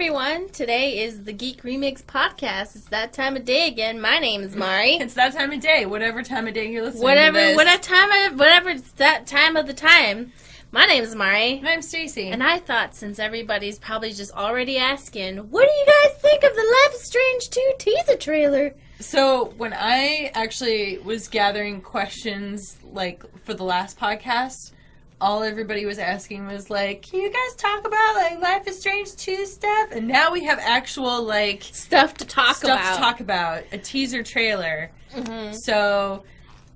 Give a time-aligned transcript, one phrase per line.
[0.00, 0.48] everyone.
[0.48, 2.74] Today is the Geek Remix podcast.
[2.74, 4.00] It's that time of day again.
[4.00, 4.92] My name is Mari.
[5.00, 7.56] It's that time of day, whatever time of day you're listening whatever, to this.
[7.56, 10.32] whatever time, of, whatever it's that time of the time.
[10.72, 12.28] My name is Mari, And I'm Stacy.
[12.28, 16.54] and I thought since everybody's probably just already asking, what do you guys think of
[16.54, 18.74] the Life is Strange 2 teaser trailer?
[19.00, 24.72] so when I actually was gathering questions like for the last podcast,
[25.20, 29.14] all everybody was asking was like, "Can you guys talk about like Life is Strange
[29.16, 32.56] 2 stuff?" And now we have actual like Stuff to talk about.
[32.56, 32.94] stuff about.
[32.94, 34.90] to talk about, a teaser trailer.
[35.14, 35.54] Mhm.
[35.54, 36.24] So,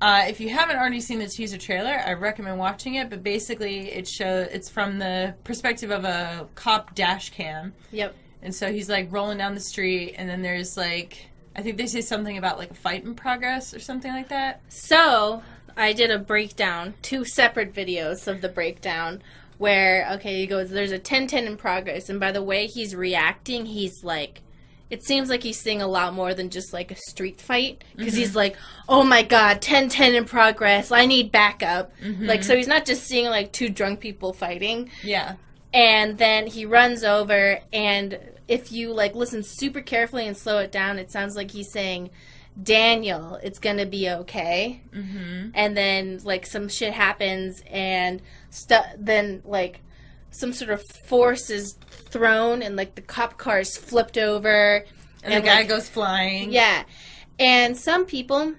[0.00, 3.08] uh, if you haven't already seen the teaser trailer, I recommend watching it.
[3.10, 8.14] But basically, it show it's from the perspective of a cop dash cam, Yep.
[8.42, 11.86] and so he's like rolling down the street, and then there's like I think they
[11.86, 14.60] say something about like a fight in progress or something like that.
[14.68, 15.40] So
[15.76, 19.22] I did a breakdown, two separate videos of the breakdown
[19.58, 22.08] where okay, he goes, There's a ten ten in progress.
[22.08, 24.40] And by the way he's reacting, he's like
[24.90, 27.82] it seems like he's seeing a lot more than just like a street fight.
[27.96, 28.36] Because he's mm-hmm.
[28.36, 28.56] like,
[28.88, 30.92] "Oh my god, 10-10 in progress.
[30.92, 32.26] I need backup." Mm-hmm.
[32.26, 34.90] Like so he's not just seeing like two drunk people fighting.
[35.02, 35.36] Yeah,
[35.74, 40.70] and then he runs over and if you like listen super carefully and slow it
[40.70, 42.08] down it sounds like he's saying
[42.62, 45.48] daniel it's gonna be okay mm-hmm.
[45.54, 48.22] and then like some shit happens and
[48.96, 49.80] then like
[50.30, 54.84] some sort of force is thrown and like the cop car is flipped over
[55.24, 56.52] and, the guy like, goes flying.
[56.52, 56.84] yeah
[57.38, 58.54] and some people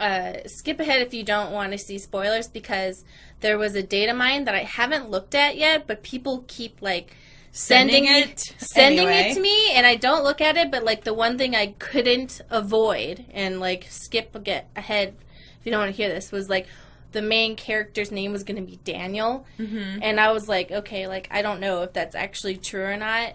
[0.00, 3.04] uh, skip ahead if you don't want to see spoilers because
[3.40, 7.16] there was a data mine that I haven't looked at yet, but people keep like
[7.52, 9.30] sending, Sending it, it sending anyway.
[9.30, 10.70] it to me, and I don't look at it.
[10.70, 15.14] But like the one thing I couldn't avoid and like skip get ahead
[15.60, 16.66] if you don't want to hear this was like
[17.12, 19.98] the main character's name was going to be Daniel, Mm-hmm.
[20.02, 23.34] and I was like, okay, like I don't know if that's actually true or not.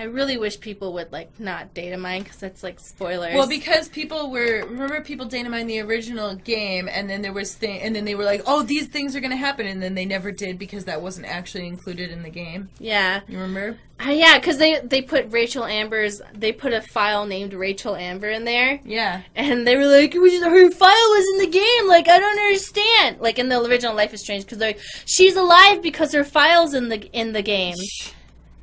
[0.00, 3.34] I really wish people would like not data mine because that's like spoilers.
[3.34, 7.54] Well, because people were remember people data mine the original game, and then there was
[7.54, 9.94] thing, and then they were like, "Oh, these things are going to happen," and then
[9.94, 12.70] they never did because that wasn't actually included in the game.
[12.78, 13.76] yeah, You remember?
[14.02, 18.30] Uh, yeah, because they they put Rachel Amber's they put a file named Rachel Amber
[18.30, 19.20] in there, Yeah.
[19.36, 22.38] and they were like, "We just, her file was in the game." Like I don't
[22.38, 23.20] understand.
[23.20, 26.88] Like in the original Life is Strange, because like, she's alive because her file's in
[26.88, 27.74] the in the game.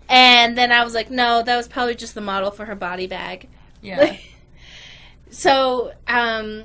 [0.09, 3.07] And then I was like, no, that was probably just the model for her body
[3.07, 3.49] bag.
[3.81, 4.17] Yeah.
[5.29, 6.63] so um,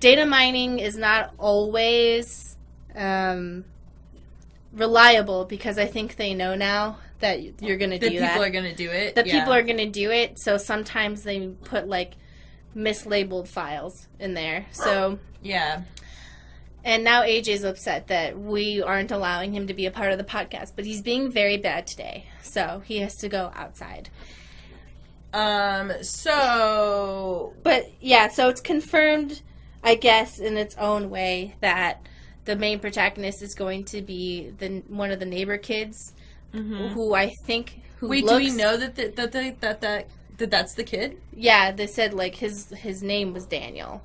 [0.00, 2.56] data mining is not always
[2.94, 3.64] um,
[4.72, 8.32] reliable because I think they know now that you're going to do people that.
[8.32, 9.14] People are going to do it.
[9.14, 9.38] the yeah.
[9.38, 10.38] people are going to do it.
[10.38, 12.14] So sometimes they put like
[12.76, 14.66] mislabeled files in there.
[14.70, 15.82] So Yeah.
[16.86, 20.24] And now AJ's upset that we aren't allowing him to be a part of the
[20.24, 22.26] podcast, but he's being very bad today.
[22.42, 24.08] So he has to go outside.
[25.34, 25.92] Um.
[26.02, 27.54] So.
[27.64, 29.42] But yeah, so it's confirmed,
[29.82, 32.06] I guess, in its own way that
[32.44, 36.14] the main protagonist is going to be the one of the neighbor kids,
[36.54, 36.90] mhm.
[36.92, 40.08] who I think who Wait, looks, do we know that the, that the, that that
[40.38, 41.20] that that's the kid?
[41.34, 44.02] Yeah, they said like his his name was Daniel.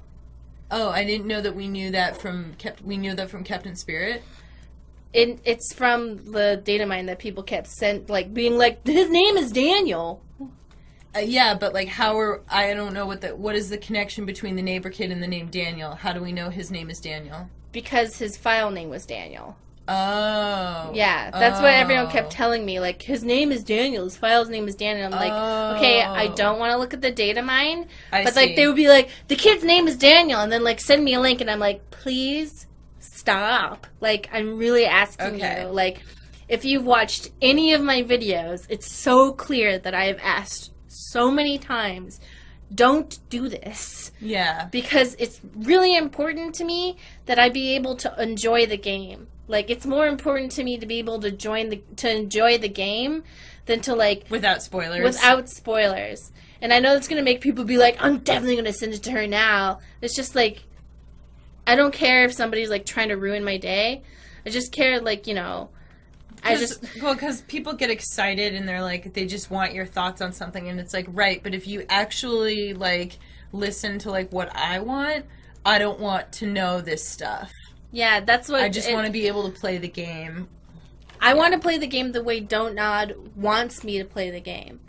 [0.72, 2.82] Oh, I didn't know that we knew that from kept.
[2.82, 4.24] We knew that from Captain Spirit.
[5.14, 9.38] It, it's from the data mine that people kept sent like being like his name
[9.38, 10.24] is Daniel.
[11.14, 14.26] Uh, yeah, but like, how are I don't know what the what is the connection
[14.26, 15.96] between the neighbor kid and the name Daniel?
[15.96, 17.50] How do we know his name is Daniel?
[17.72, 19.56] because his file name was Daniel.
[19.88, 20.92] Oh.
[20.94, 22.10] Yeah, that's what everyone Oh.
[22.12, 22.80] kept telling me.
[22.80, 24.04] Like his name is Daniel.
[24.06, 25.06] His file's name is Daniel.
[25.06, 26.36] I'm like, okay, I Oh.
[26.36, 29.10] don't want to look at the data mine, I but like they would be like,
[29.28, 31.90] the kid's name is Daniel, and then like send me a link, and I'm like,
[31.92, 32.68] please
[33.00, 33.88] stop.
[34.00, 35.64] Like I'm really asking Okay.
[35.64, 35.68] you.
[35.70, 36.02] Like
[36.48, 41.32] if you've watched any of my videos, it's so clear that I have asked so
[41.32, 42.20] many times.
[42.74, 44.68] Don't do this Yeah.
[44.72, 49.28] because it's really important to me that I be able to enjoy the game.
[49.52, 52.70] Like it's more important to me to be able to join the to enjoy the
[52.70, 53.24] game
[53.66, 55.04] than to like Without spoilers.
[55.04, 56.32] without spoilers.
[56.62, 59.12] And I know that's gonna make people be like, I'm definitely gonna send it to
[59.12, 59.80] her now.
[60.02, 60.64] It's just like
[61.68, 64.02] I don't care if somebody's like trying to ruin my day.
[64.46, 65.70] I just care like, you know
[66.44, 70.22] I just well, because people get excited and they're like, they just want your thoughts
[70.22, 71.42] on something, and it's like, right.
[71.42, 73.20] But if you actually like
[73.52, 75.26] listen to like what I want,
[75.66, 77.52] I don't want to know this stuff.
[77.92, 80.48] Yeah, that's what I just it- want to be able to play the game.
[81.24, 84.40] I want to play the game the way Don't Nod wants me to play the
[84.42, 84.80] game.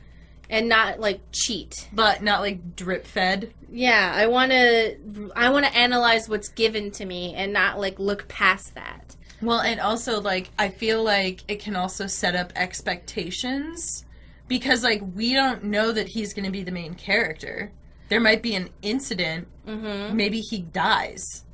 [0.48, 1.88] And not like cheat.
[1.94, 3.54] but not like drip fed.
[3.70, 7.98] Yeah, I want to I want to analyze what's given to me and not like
[7.98, 9.16] look past that.
[9.40, 14.04] Well, and also like I feel like it can also set up expectations
[14.48, 17.72] because like we don't know that he's going to be the main character.
[18.08, 19.48] There might be an incident.
[19.66, 20.14] Mm-hmm.
[20.16, 21.44] Maybe he dies.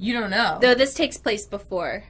[0.00, 0.58] You don't know.
[0.60, 2.02] Though this takes place before.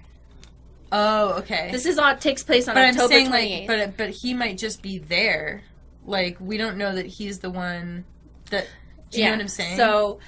[0.92, 1.70] oh, okay.
[1.72, 4.32] This is all takes place on but I'm October saying twenty like, but but he
[4.32, 5.64] might just be there.
[6.06, 8.04] Like we don't know that he's the one
[8.50, 8.66] that.
[9.10, 9.76] Do you know what I'm saying?
[9.76, 10.20] So,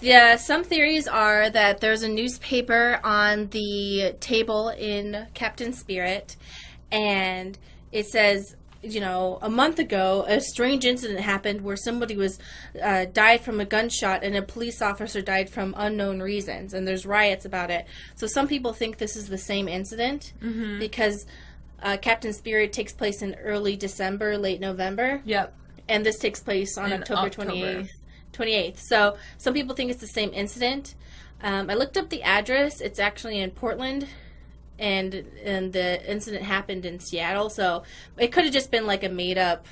[0.00, 6.36] yeah, some theories are that there's a newspaper on the table in Captain Spirit,
[6.92, 7.58] and
[7.90, 12.38] it says, you know, a month ago, a strange incident happened where somebody was
[12.82, 17.04] uh, died from a gunshot, and a police officer died from unknown reasons, and there's
[17.04, 17.86] riots about it.
[18.14, 20.78] So some people think this is the same incident Mm-hmm.
[20.78, 21.26] because.
[21.80, 25.54] Uh, Captain Spirit takes place in early December, late November Yep.
[25.88, 27.52] and this takes place on In October October.
[27.52, 27.90] 28th.
[28.32, 28.78] 28th.
[28.80, 30.96] So some people think it's the same incident.
[31.40, 32.80] Um, I looked up the address.
[32.80, 34.08] It's actually in Portland,
[34.78, 35.14] and
[35.44, 37.50] and the incident happened in Seattle.
[37.50, 37.82] So
[38.16, 39.66] it could have just been like a made up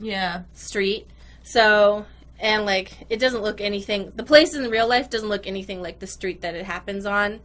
[0.00, 0.42] Yeah.
[0.54, 1.06] street.
[1.42, 2.06] So
[2.38, 4.12] and like it doesn't look anything.
[4.16, 7.40] The place in real life doesn't look anything like the street that it happens on.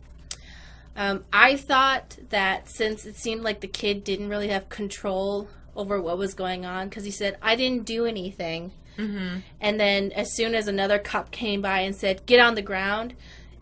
[0.97, 6.01] Um, I thought that since it seemed like the kid didn't really have control over
[6.01, 9.39] what was going on, because he said, "I didn't do anything," Mm-hmm.
[9.59, 13.13] and then as soon as another cop came by and said, "Get on the ground,"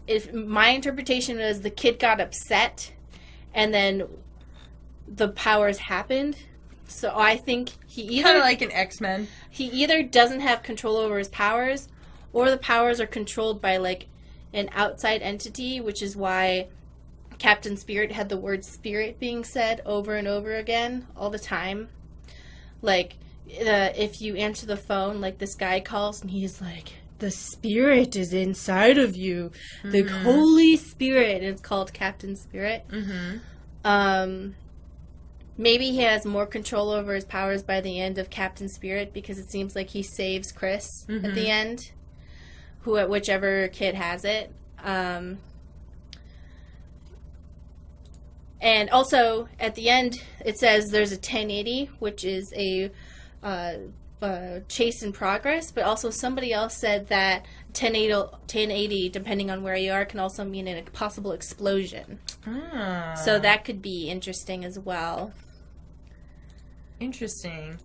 [0.06, 2.92] if my interpretation was the kid got upset,
[3.54, 4.04] and then
[5.08, 6.38] the powers happened.
[6.88, 9.28] So I think he either Kind of like an X Men.
[9.50, 11.88] he either doesn't have control over his powers
[12.32, 14.08] or the powers are controlled by like
[14.54, 16.68] an outside entity which is why
[17.40, 21.90] captain spirit had the word spirit being said over and over again all the time
[22.82, 23.16] like
[23.60, 28.15] uh, if you answer the phone like this guy calls and he's like the spirit
[28.15, 29.51] is inside of you
[29.83, 30.24] the Mhm.
[30.24, 33.38] holy spirit it's called captain spirit Mm-hmm.
[33.86, 34.56] um,
[35.57, 39.38] maybe he has more control over his powers by the end of Captain Spirit because
[39.38, 41.33] it seems like he saves Chris at Mhm.
[41.36, 41.92] the end,
[42.81, 44.51] who at whichever kid has it.
[44.83, 45.38] Um,
[48.62, 52.89] and also at the end, it says there's a 1080, which is a
[53.44, 53.74] uh,
[54.24, 55.72] uh, chase in progress.
[55.72, 60.44] But also somebody else said that 1080, 1080, depending on where you are, can also
[60.44, 62.20] mean a possible explosion.
[62.48, 65.34] Ah, So that could be interesting as well.
[67.00, 67.78] interesting.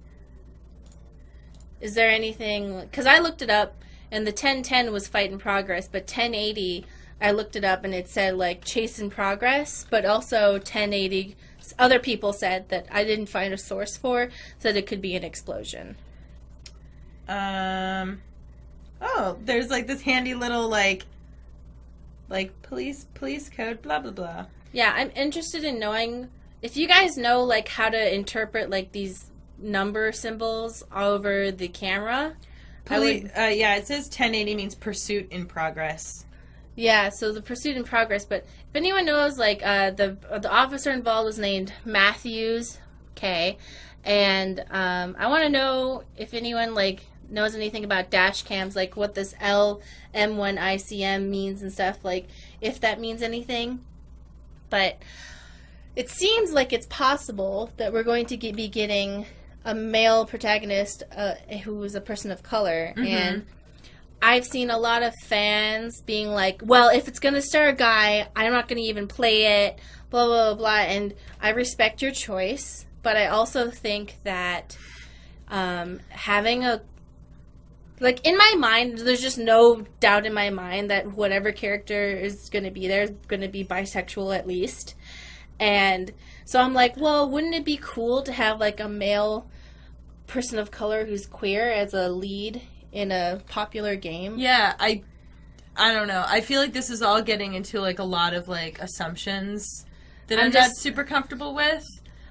[1.81, 2.81] Is there anything?
[2.83, 6.85] Because I looked it up, and the 1010 was fight in progress, but 1080,
[7.21, 11.37] I looked it up and it said like chase in progress, but also 1080.
[11.79, 15.25] Other people said that I didn't find a source for said it could be an
[15.25, 15.97] explosion.
[17.29, 18.21] Um.
[19.01, 21.05] Oh, there's like this handy little like,
[22.29, 24.47] like police police code blah blah blah.
[24.73, 26.29] Yeah, I'm interested in knowing
[26.63, 32.35] if you guys know like how to interpret like these number symbols over the camera.
[32.35, 36.25] I Poli- would- uh, yeah, it says 1080 means pursuit in progress.
[36.75, 38.25] Yeah, so the pursuit in progress.
[38.25, 42.79] But if anyone knows, like uh, the the officer involved was named Matthews,
[43.13, 43.59] okay,
[44.05, 48.97] and um, I want to know if anyone like knows anything about dash cams, like
[48.97, 49.81] what this L
[50.15, 52.27] M1 ICM means and stuff, like
[52.61, 53.81] if that means anything.
[54.71, 54.99] But
[55.97, 59.27] it seems like it's possible that we're going to get, be getting
[59.65, 61.35] a male protagonist uh,
[61.65, 63.07] who is a person of color, Mhm.
[63.07, 63.47] and
[64.23, 68.29] I've seen a lot of fans being like, "Well, if it's gonna star a guy,
[68.35, 69.79] I'm not gonna even play it."
[70.11, 70.55] Blah blah blah.
[70.55, 70.79] blah.
[70.93, 74.77] And I respect your choice, but I also think that
[75.51, 76.83] um, having a
[78.01, 82.49] like in my mind, there's just no doubt in my mind that whatever character is
[82.51, 84.95] gonna be there is gonna be bisexual at least.
[85.61, 86.13] And
[86.45, 89.51] so I'm like, well, wouldn't it be cool to have like a male
[90.27, 92.63] person of color who's queer as a lead
[92.93, 94.39] in a popular game?
[94.39, 95.03] Yeah, I
[95.77, 96.25] I don't know.
[96.27, 99.85] I feel like this is all getting into like a lot of like assumptions
[100.29, 101.85] that I'm I'm, just- not super comfortable with.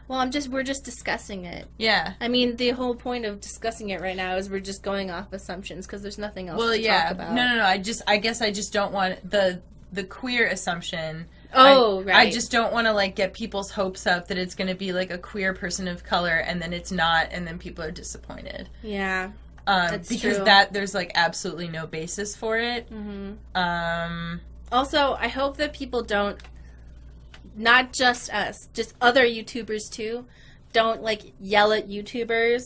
[0.08, 1.68] Well, I'm just we're just discussing it.
[1.78, 2.14] Yeah.
[2.22, 5.34] I mean, the whole point of discussing it right now is we're just going off
[5.34, 7.04] assumptions because there's nothing else Well, to yeah.
[7.04, 7.34] talk about.
[7.34, 7.64] No, no, no.
[7.66, 9.62] I just I guess I just don't want the
[9.92, 11.26] the queer assumption.
[11.54, 12.16] Oh, I, right.
[12.28, 14.92] I just don't want to like get people's hopes up that it's going to be
[14.92, 18.70] like a queer person of color and then it's not and then people are disappointed.
[18.84, 19.32] yeah.
[19.66, 20.46] Um, That's because true.
[20.46, 22.90] that there's like absolutely no basis for it.
[22.90, 23.34] Mm-hmm.
[23.58, 24.40] Um,
[24.72, 26.38] Also, I hope that people don't,
[27.58, 30.26] not just us, just other YouTubers too,
[30.72, 32.62] don't like yell at YouTubers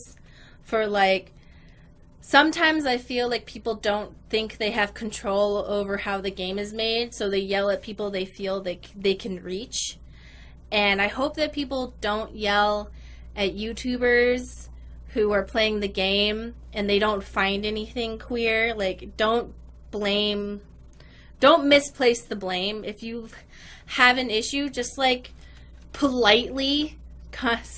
[0.62, 1.32] for like.
[2.24, 6.72] Sometimes I feel like people don't think they have control over how the game is
[6.72, 9.98] made, so they yell at people they feel they they can reach.
[10.70, 12.90] And I hope that people don't yell
[13.34, 14.68] at YouTubers
[15.08, 19.52] who are playing the game and they don't find anything queer, like don't
[19.90, 20.60] blame
[21.42, 22.84] don't misplace the blame.
[22.84, 23.28] If you
[23.92, 25.32] have an issue, just like
[25.92, 26.98] politely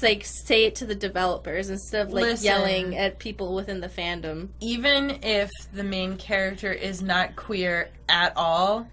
[0.02, 2.44] like say it to the developers instead of like Listen.
[2.44, 4.48] yelling at people within the fandom.
[4.60, 8.86] Even if the main character is not queer at all,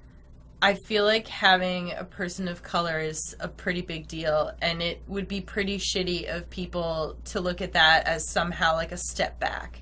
[0.62, 5.02] I feel like having a person of color is a pretty big deal, and it
[5.08, 9.40] would be pretty shitty of people to look at that as somehow like a step
[9.40, 9.82] back.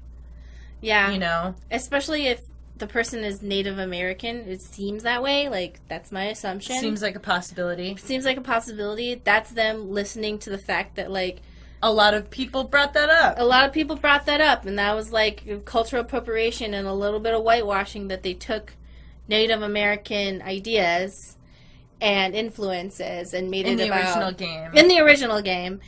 [0.82, 1.12] Yeah.
[1.12, 1.56] You know?
[1.72, 2.42] Especially if
[2.80, 5.50] the person is Native American, it seems that way.
[5.50, 6.78] Like that's my assumption.
[6.80, 7.96] Seems like a possibility.
[7.98, 9.22] seems like a possibility.
[9.24, 11.42] That's them listening to the fact that like
[11.82, 13.36] A lot of people brought that up.
[13.38, 16.94] a lot of people brought that up, and that was like cultural appropriation and a
[16.94, 18.74] little bit of whitewashing that they took
[19.28, 21.38] Native American ideas
[22.02, 24.72] and influences and made in it the about original game.
[24.74, 25.80] in the original game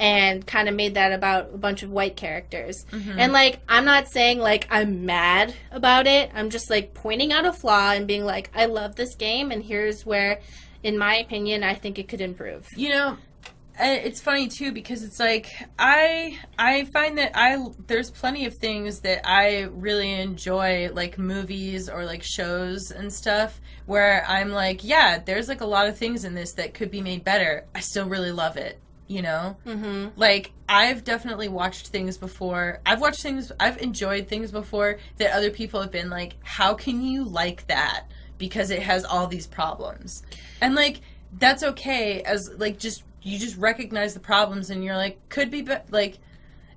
[0.00, 2.86] and kind of made that about a bunch of white characters.
[2.90, 3.18] Mm-hmm.
[3.20, 6.30] And like I'm not saying like I'm mad about it.
[6.34, 9.62] I'm just like pointing out a flaw and being like I love this game and
[9.62, 10.40] here's where
[10.82, 12.66] in my opinion I think it could improve.
[12.76, 13.18] you know
[13.82, 15.46] it's funny too because it's like
[15.78, 21.88] i i find that i there's plenty of things that i really enjoy like movies
[21.88, 26.26] or like shows and stuff where i'm like yeah there's like a lot of things
[26.26, 28.78] in this that could be made better i still really love it
[29.10, 29.56] you know?
[29.66, 30.12] Mhm.
[30.16, 32.80] like i've definitely watched things before.
[32.86, 37.02] I've watched things i've enjoyed things before that other people have been like how can
[37.02, 38.04] you like that?
[38.38, 40.22] Because it has all these problems.
[40.60, 41.00] And like
[41.38, 45.62] that's okay as like just you just recognize the problems and you're like could be
[45.62, 46.18] but like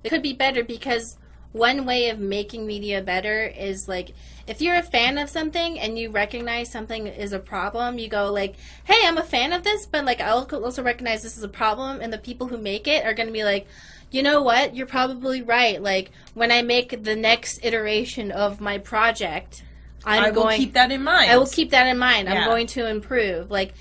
[0.02, 1.16] It could be better because
[1.52, 4.10] one way of making media better is like
[4.46, 8.32] if you're a fan of something and you recognize something is a problem, you go
[8.32, 11.48] like, "Hey, I'm a fan of this, but like I also recognize this is a
[11.48, 13.66] problem," and the people who make it are going to be like,
[14.10, 14.74] "You know what?
[14.74, 15.82] You're probably right.
[15.82, 19.62] Like when I make the next iteration of my project,
[20.04, 22.28] I'm i will going keep that in mind I will keep that in mind.
[22.28, 23.50] I'm going to improve.
[23.50, 23.74] Like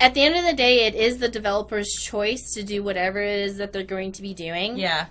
[0.00, 3.40] at the end of the day, it is the developer's choice to do whatever it
[3.40, 5.06] is that they're going to be doing yeah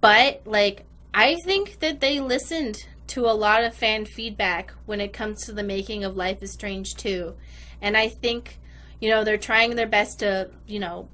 [0.00, 5.12] but like I think that they listened to a lot of fan feedback when it
[5.12, 7.34] comes to the making of Life is Strange 2.
[7.82, 8.58] And I think,
[9.00, 11.08] you know, they're trying their best to, you know,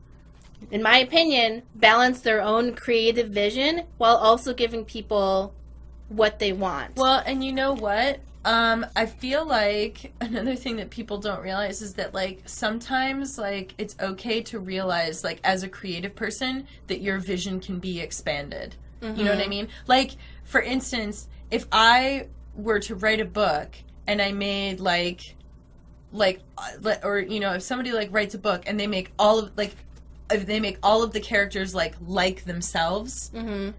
[0.71, 5.55] in my opinion, balance their own creative vision while also giving people
[6.09, 6.95] what they want.
[6.97, 11.81] well and you know what um i feel like another thing that people don't realize
[11.81, 17.01] is that like sometimes like it's okay to realize like as a creative person that
[17.01, 19.67] your vision can be expanded You know what I mean?
[19.89, 20.13] Like,
[20.45, 25.37] for instance, if I were to write a book and I made like,
[26.13, 29.39] like, uh, or you know, if somebody like writes a book and they make all
[29.39, 29.77] of like,
[30.31, 33.71] if they make all of the characters like like themselves hmm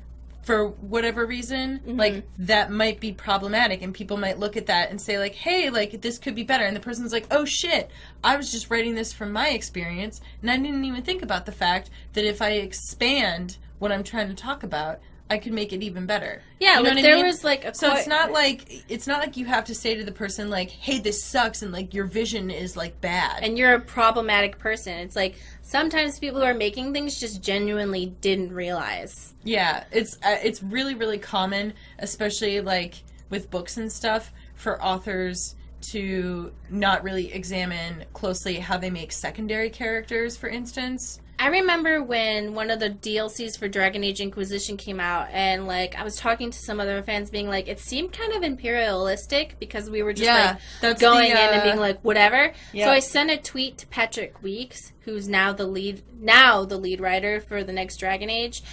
[0.44, 5.00] for whatever reason, like that might be problematic, and people might look at that and
[5.00, 7.90] say like, hey, like this could be better, and the person's like, oh shit,
[8.26, 11.54] I was just writing this from my experience, and I didn't even think about the
[11.54, 15.00] fact that if I expand what I'm trying to talk about.
[15.34, 16.42] I could make it even better.
[16.60, 17.26] Yeah, You know like what I there mean?
[17.26, 19.96] was like a So quote- it's not like it's not like you have to say
[19.96, 23.44] to the person like, "Hey, this sucks," and like your vision is like bad.
[23.44, 24.94] and you're a problematic person.
[25.00, 29.34] It's like sometimes people who are making things just genuinely didn't realize.
[29.44, 35.56] Yeah, it's uh, it's really really common, especially like with books and stuff, for authors
[35.82, 41.20] to not really examine closely how they make secondary characters, for instance.
[41.44, 45.94] I remember when one of the DLCs for Dragon Age Inquisition came out, and like
[45.94, 49.90] I was talking to some other fans, being like, it seemed kind of imperialistic because
[49.90, 52.54] we were just Yeah, like going the, in and uh, being like, whatever.
[52.72, 52.86] yeah.
[52.86, 57.02] So I sent a tweet to Patrick Weekes, who's now the lead, now the lead
[57.02, 58.64] writer for the next Dragon Age,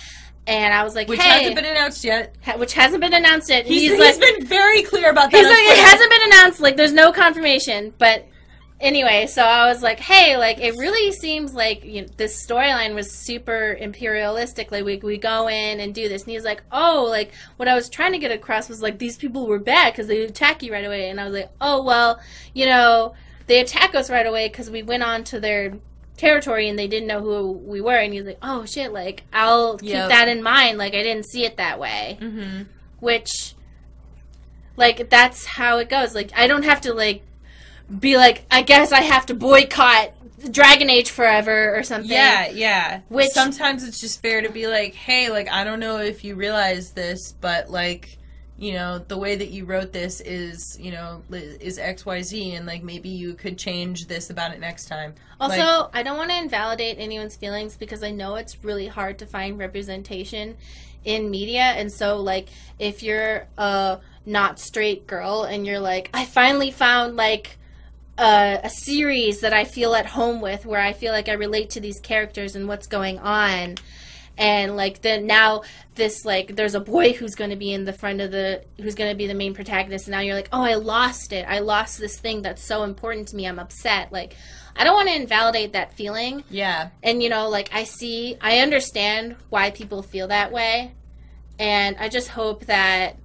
[0.47, 2.37] and I was like, Which hey, hasn't been announced yet.
[2.45, 3.67] ha- which hasn't been announced yet.
[3.67, 5.39] He's, He's, he's like, been very clear about that.
[5.39, 6.61] He's like, it hasn't been announced.
[6.61, 7.93] Like, there's no confirmation.
[7.99, 8.27] But
[8.81, 12.95] anyway, so I was like, hey, like, it really seems like you know, this storyline
[12.95, 14.73] was super imperialistic.
[14.73, 16.23] Like, we, we go in and do this.
[16.23, 19.17] And he's like, oh, like, what I was trying to get across was like, these
[19.17, 21.11] people were bad because they attack you right away.
[21.11, 22.21] And I was like, oh, well,
[22.55, 23.15] you know,
[23.47, 25.75] they attack us right away because we went on to their
[26.17, 27.97] territory and they didn't know who we were.
[27.97, 30.09] And he's like, oh, shit, like, I'll keep Yep.
[30.11, 30.79] that in mind.
[30.79, 32.67] Like, I didn't see it that way Mhm.
[33.01, 33.55] which
[34.77, 37.23] like that's how it goes like i don't have to like
[37.99, 40.13] be like i guess i have to boycott
[40.51, 43.01] dragon age forever or something Yeah, yeah.
[43.09, 46.35] Which- sometimes it's just fair to be like, hey, like I don't know if you
[46.35, 48.17] realize this, but like,
[48.57, 52.55] you know, the way that you wrote this is, you know, is X Y Z,
[52.55, 55.15] and like maybe you could change this about it next time.
[55.39, 59.19] also Like, i don't want to invalidate anyone's feelings because i know it's really hard
[59.19, 60.57] to find representation
[61.05, 66.25] in media and so like if you're a not straight girl and you're like I
[66.25, 67.59] finally found like
[68.21, 71.71] a, a series that I feel at home with where I feel like I relate
[71.71, 73.77] to these characters and what's going on.
[74.37, 75.63] And like then now
[75.95, 78.95] this like there's a boy who's going to be in the front of the who's
[78.95, 81.45] going to be the main protagonist and now you're like oh i lost it.
[81.47, 83.47] I lost this thing that's so important to me.
[83.47, 84.13] I'm upset.
[84.13, 84.37] Like
[84.77, 86.45] i don't want to invalidate that feeling.
[86.49, 86.91] Yeah.
[87.03, 90.93] and you know like i see i understand why people feel that way.
[91.59, 93.17] And i just hope that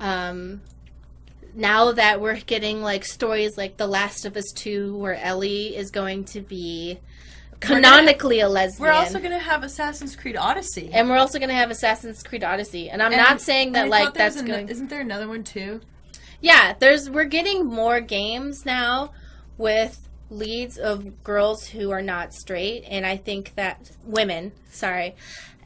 [0.00, 0.60] um
[1.60, 5.90] now that we're getting like stories like the last of us 2 where ellie is
[5.90, 6.98] going to be
[7.60, 10.90] gonna- canonically a lesbian We're also gonna have Assassin's Creed Odyssey.
[10.92, 12.88] and we're also going to have Assassin's Creed Odyssey.
[12.90, 14.68] And I'm And- not saying that like thought there was that's ano- going.
[14.70, 15.80] Isn't there another one too?
[16.40, 19.12] Yeah, there's we're getting more games now
[19.58, 25.14] with leads of girls who are not straight, and I think that women, sorry,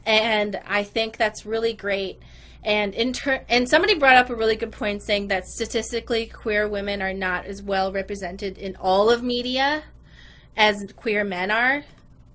[0.05, 2.19] and I think that's really great.
[2.65, 6.67] And in ter- and somebody brought up a really good point, saying that statistically, queer
[6.67, 9.83] women are not as well represented in all of media
[10.57, 11.83] as queer men are,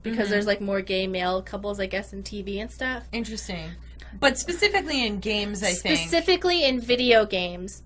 [0.05, 0.31] because Mhm.
[0.31, 3.05] there's like more gay male couples, I guess, in TV and stuff.
[3.13, 3.73] Interesting.
[4.19, 5.99] But specifically in games, I think.
[5.99, 7.83] specifically in video games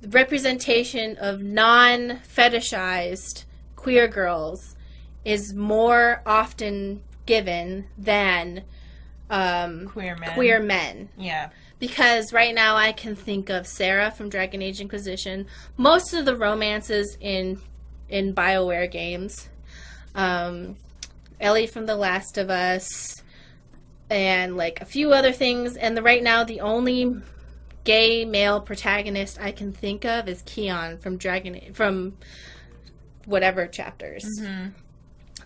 [0.00, 3.44] the representation of non-fetishized
[3.76, 4.74] queer girls
[5.24, 8.62] is more often given than
[9.30, 10.34] um, Queer men.
[10.34, 11.50] queer men Yeah.
[11.78, 15.46] Because right now I can think of Sera from Dragon Age Inquisition.
[15.76, 17.60] Most of the romances in
[18.08, 19.48] in Bioware games,
[20.14, 20.76] um,
[21.40, 23.22] Ellie from The Last of Us,
[24.10, 25.76] and like a few other things.
[25.76, 27.20] And the, right now, the only
[27.84, 32.16] gay male protagonist I can think of is Kian from Dragon from
[33.24, 34.24] whatever chapters.
[34.40, 34.68] hmm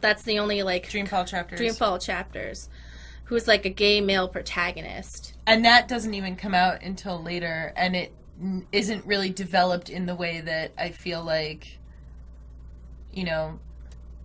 [0.01, 1.61] That's the only like Dreamfall chapters.
[1.61, 2.69] Dreamfall chapters.
[3.25, 5.32] Who's like a gay male protagonist?
[5.47, 10.07] And that doesn't even come out until later, and it n- isn't really developed in
[10.07, 11.79] the way that I feel like,
[13.13, 13.59] you know,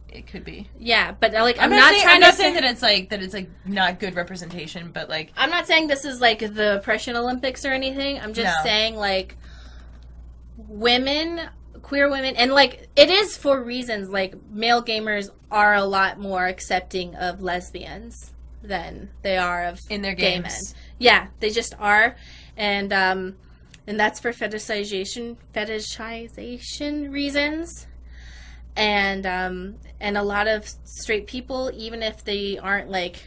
[0.09, 0.69] it could be.
[0.79, 2.81] Yeah, but like I'm, I'm, not, not, saying, trying I'm to not say, that it's
[2.81, 6.39] like that it's like not good representation, but like I'm not saying this is like
[6.39, 8.19] the oppression Olympics or anything.
[8.19, 8.63] I'm just No.
[8.63, 9.35] saying like
[10.57, 11.41] women,
[11.81, 16.47] queer women, and like it is for reasons like male gamers are a lot more
[16.47, 20.73] accepting of lesbians than they are of in their gay games.
[20.73, 20.81] men.
[20.99, 22.15] Yeah, they just are,
[22.55, 23.35] and um,
[23.85, 27.87] and that's for fetishization fetishization reasons,
[28.75, 33.23] and um, and a lot of straight people, even if they aren't like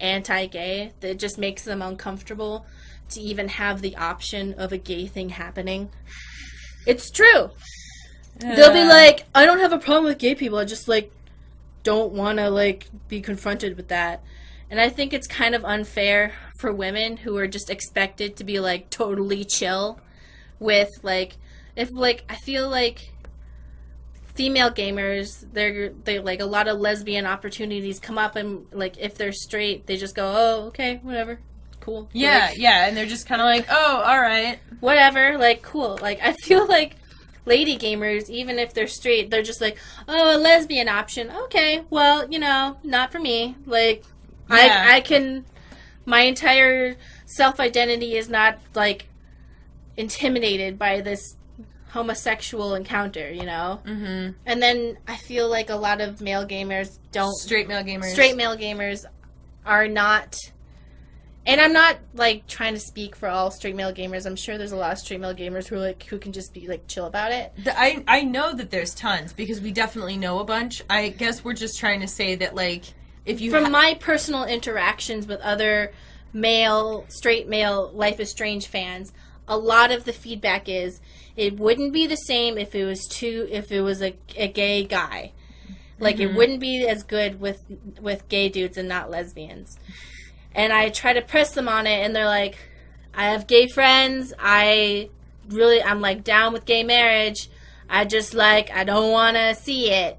[0.00, 2.66] anti-gay, that just makes them uncomfortable
[3.10, 5.90] to even have the option of a gay thing happening.
[6.86, 7.50] It's true.
[8.38, 10.58] They'll be like, I don't have a problem with gay people.
[10.58, 11.12] I just like
[11.84, 14.22] don't want to like be confronted with that.
[14.70, 16.32] And I think it's kind of unfair
[16.64, 20.00] for women who are just expected to be like totally chill
[20.58, 21.36] with like
[21.76, 23.12] if like I feel like
[24.34, 29.14] female gamers they're they like a lot of lesbian opportunities come up and like if
[29.16, 31.38] they're straight they just go oh okay whatever
[31.80, 34.58] cool yeah, Like, yeah, and they're just kind of like, oh, all right.
[34.80, 35.98] whatever, like cool.
[36.00, 36.96] Like I feel like
[37.44, 39.76] lady gamers, even if they're straight, they're just like,
[40.08, 41.30] oh, a lesbian option.
[41.30, 43.54] Okay, well, you know, not for me.
[43.66, 44.02] Like
[44.48, 44.86] Yeah.
[44.86, 45.44] I I can
[46.06, 49.08] my entire self identity is not like
[49.96, 51.36] intimidated by this
[51.88, 53.80] homosexual encounter, you know?
[53.86, 54.32] Mm-hmm.
[54.46, 58.12] And then I feel like a lot of male gamers don't Straight male gamers.
[58.12, 59.04] straight male gamers
[59.64, 60.36] are not
[61.46, 64.24] and I'm not like trying to speak for all straight male gamers.
[64.26, 66.66] I'm sure there's a lot of straight male gamers who like who can just be
[66.66, 67.52] like chill about it.
[67.62, 70.82] The- I I know that there's tons because we definitely know a bunch.
[70.88, 72.84] I guess we're just trying to say that like
[73.26, 75.92] if you From ha- my personal interactions with other
[76.32, 79.12] male straight male Life is Strange fans,
[79.46, 81.00] a lot of the feedback is
[81.36, 84.84] it wouldn't be the same if it was two if it was a, a gay
[84.84, 85.32] guy.
[86.00, 86.34] Like it Mhm.
[86.36, 87.62] wouldn't be as good with
[88.00, 89.78] with gay dudes and not lesbians.
[90.54, 92.56] And I try to press them on it and they're like
[93.14, 94.32] I have gay friends.
[94.38, 95.08] I
[95.48, 97.48] really I'm like down with gay marriage.
[97.88, 100.18] I just like I don't want to see it.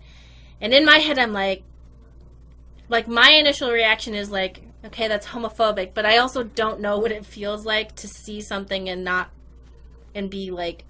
[0.62, 1.64] And in my head I'm like
[2.90, 7.12] like my initial reaction is like okay that's homophobic but i also don't know what
[7.12, 9.30] it feels like to see something and not
[10.14, 10.84] and be like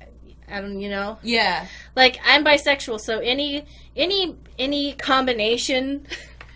[0.49, 6.05] i don't you know yeah like i'm bisexual so any any any combination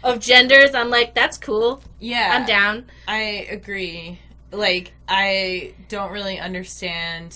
[0.03, 4.19] of genders i'm like that's cool yeah i'm down I agree.
[4.51, 7.35] Like I don't really understand.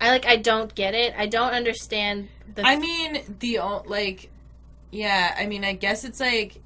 [0.00, 4.30] i like i don't get it i don't understand the I mean the like
[4.90, 5.34] yeah.
[5.36, 6.60] I mean I guess it's like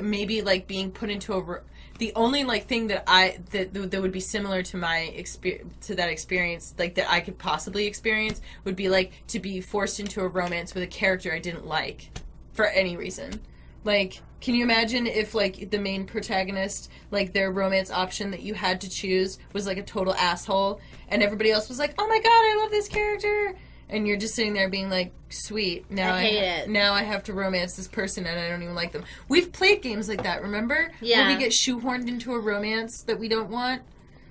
[0.00, 1.60] maybe like being put into a
[1.98, 5.94] the only like thing that I that that would be similar to my experience to
[5.96, 10.20] that experience like that I could possibly experience would be like to be forced into
[10.20, 12.10] a romance with a character I didn't like
[12.54, 13.40] for any reason.
[13.84, 18.54] Like, can you imagine if like the main protagonist, like their romance option that you
[18.54, 22.18] had to choose was like a total asshole, and everybody else was like, "Oh my
[22.18, 23.54] god, I love this character,"
[23.92, 26.68] and you're just sitting there being like, "Sweet, now I I, hate ha- it.
[26.70, 29.82] now I have to romance this person, and I don't even like them." We've played
[29.82, 30.90] games like that, remember?
[31.00, 31.26] Yeah.
[31.28, 33.82] Where we get shoehorned into a romance that we don't want.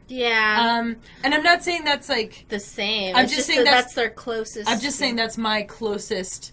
[0.07, 0.77] Yeah.
[0.81, 3.15] Um, and I'm not saying that's like the same.
[3.15, 4.69] I'm just just saying that that's- that's their closest.
[4.69, 6.51] I'm just saying that's my closest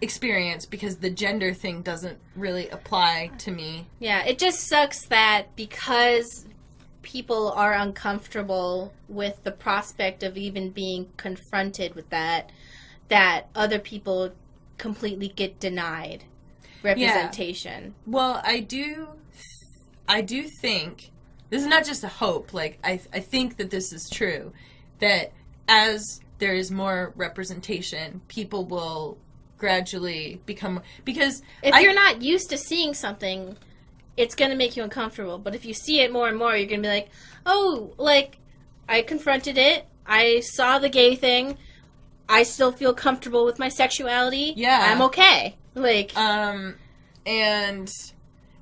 [0.00, 3.88] experience because the gender thing doesn't really apply to me.
[3.98, 6.46] Yeah, it just sucks that because
[7.02, 12.50] people are uncomfortable with the prospect of even being confronted with that,
[13.08, 14.32] that other people
[14.76, 16.24] completely get denied
[16.82, 17.94] representation.
[18.06, 19.08] Well, I do
[20.08, 21.10] I do think
[21.50, 24.52] this is not just a hope, like I I think that this is true
[25.00, 25.32] that
[25.68, 29.18] as there is more representation, people will
[29.58, 33.56] gradually become because If I- you're not used to seeing something,
[34.18, 35.38] it's going to make you uncomfortable.
[35.38, 37.08] But if you see it more and more, you're going to be like,
[37.46, 38.38] oh, like,
[38.88, 39.86] I confronted it.
[40.06, 41.56] I saw the gay thing.
[42.28, 44.52] I still feel comfortable with my sexuality.
[44.56, 44.90] Yeah.
[44.92, 45.56] I'm okay.
[45.74, 46.74] Like, Um,
[47.24, 47.88] and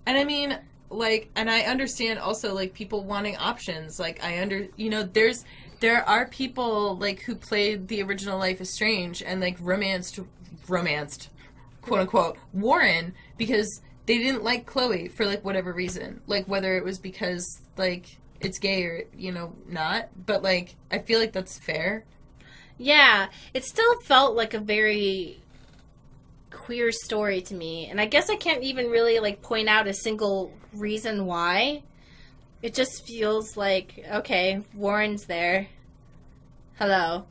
[0.07, 0.59] and I mean,
[0.91, 3.99] like, and I understand also like people wanting options.
[3.99, 5.45] Like, I under you know, there's
[5.81, 10.21] there are people like who played the original Life is Strange and like romanced
[10.69, 11.31] romanced
[11.83, 16.21] quote unquote Warren because they didn't like Chloe for like whatever reason.
[16.27, 17.45] Like whether it was because
[17.77, 22.05] like it's gay or you know not, but like I feel like that's fair.
[22.79, 25.41] yeah, it still felt like a very
[26.51, 27.87] queer story to me.
[27.87, 31.83] And I guess I can't even really, like, point out a single reason why.
[32.63, 35.69] It just feels like, okay, Warren's there.
[36.79, 37.27] Hello.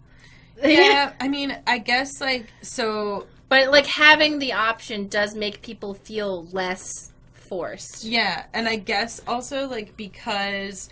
[0.63, 5.93] Yeah, I mean, I guess like so But like having the option does make people
[5.93, 8.03] feel less forced.
[8.03, 10.89] Yeah, and I guess also like because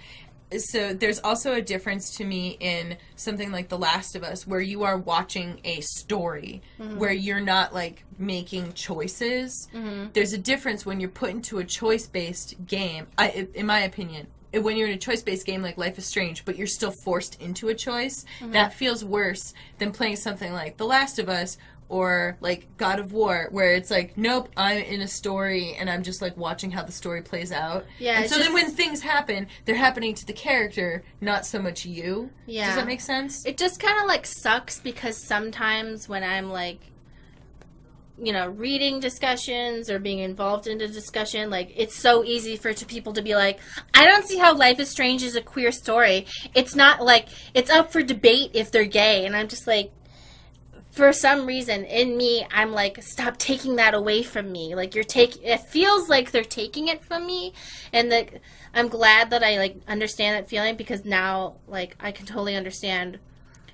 [0.58, 4.60] so there's also a difference to me in something like The Last of Us where
[4.60, 6.98] you are watching a story mm-hmm.
[6.98, 9.68] where you're not like making choices.
[9.74, 10.08] Mm-hmm.
[10.14, 13.08] There's a difference when you're put into a choice-based game.
[13.18, 16.46] I in my opinion, eh, when you're in a choice-based game like Life is Strange,
[16.46, 18.52] but you're still forced into a choice, mm-hmm.
[18.52, 21.58] that feels worse than playing something like The Last of Us
[21.94, 26.02] or like God of War, where it's like, nope, I'm in a story and I'm
[26.02, 27.86] just like watching how the story plays out.
[28.00, 31.86] Yeah, And so then when things happen, they're happening to the character, not so much
[31.86, 32.32] you.
[32.48, 32.66] Yeah.
[32.66, 33.46] Does that make sense?
[33.46, 36.80] It just kind of like sucks because sometimes when I'm like,
[38.18, 42.74] you know, reading discussions or being involved in a discussion, like it's so easy for
[42.74, 43.60] to people to be like,
[43.94, 46.26] I don't see how Life is Strange is a queer story.
[46.56, 49.92] It's not like it's up for debate if they're gay, and I'm just like.
[50.94, 54.76] For some reason in me, I'm like, stop taking that away from me.
[54.76, 55.44] Like you're taking.
[55.44, 57.54] It feels like they're taking it from me,
[57.92, 58.30] and that
[58.74, 63.20] I'm glad that I like understand that feeling because now, like, I can totally understand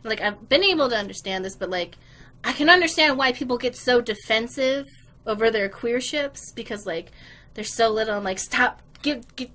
[0.04, 1.98] like I've been able to understand this, but like
[2.44, 4.88] I can understand why people get so defensive
[5.26, 7.12] over their queer ships because like
[7.54, 8.16] there's so little.
[8.16, 9.50] I'm like, stop, give, give.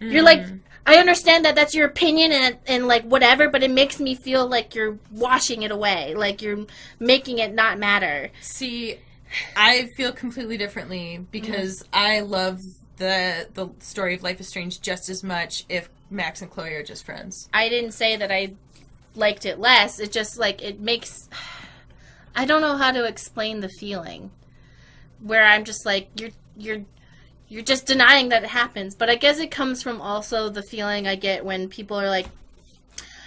[0.00, 0.56] You're like, mm-hmm.
[0.86, 4.46] I understand that that's your opinion and and like whatever, but it makes me feel
[4.46, 6.64] like you're washing it away, like you're
[7.00, 8.30] making it not matter.
[8.40, 8.98] See,
[9.56, 12.06] I feel completely differently because mm-hmm.
[12.06, 12.62] I love
[12.98, 16.84] the the story of Life is Strange just as much if Max and Chloe are
[16.84, 17.48] just friends.
[17.52, 18.54] I didn't say that I
[19.16, 19.98] liked it less.
[19.98, 21.28] It just like it makes.
[22.34, 24.30] I don't know how to explain the feeling,
[25.20, 26.84] where I'm just like you're you're
[27.48, 28.94] you're just denying that it happens.
[28.94, 32.26] But I guess it comes from also the feeling I get when people are like,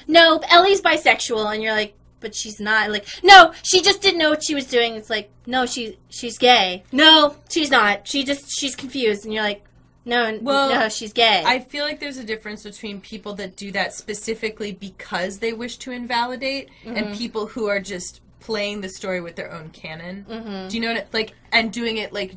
[0.08, 4.30] "No, Ellie's bisexual," and you're like, "But she's not." Like, no, she just didn't know
[4.30, 4.96] what she was doing.
[4.96, 6.84] It's like, no, she she's gay.
[6.92, 8.08] No, she's not.
[8.08, 9.64] She just she's confused, and you're like,
[10.06, 11.44] no, Well, no, she's gay.
[11.46, 15.78] I feel like there's a difference between people that do that specifically because they wish
[15.78, 17.14] to invalidate and mm-hmm.
[17.14, 20.26] people who are just playing the story with their own canon.
[20.28, 20.68] Mm-hmm.
[20.70, 21.04] Do you know what?
[21.04, 22.34] I, like, and doing it like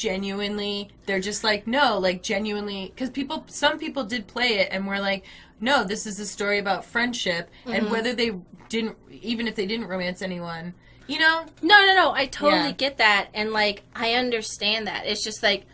[0.00, 0.88] genuinely.
[1.06, 4.98] They're just like, no, like genuinely, because people, some people did play it and were
[4.98, 5.24] like,
[5.60, 7.92] no, this is a story about friendship, and mm-hmm.
[7.92, 8.32] whether they
[8.70, 10.72] didn't, even if they didn't romance anyone,
[11.06, 12.12] you know, No, no, no.
[12.12, 12.84] I totally Yeah.
[12.84, 13.28] get that.
[13.34, 15.06] And, like, I understand that.
[15.06, 15.66] It's just like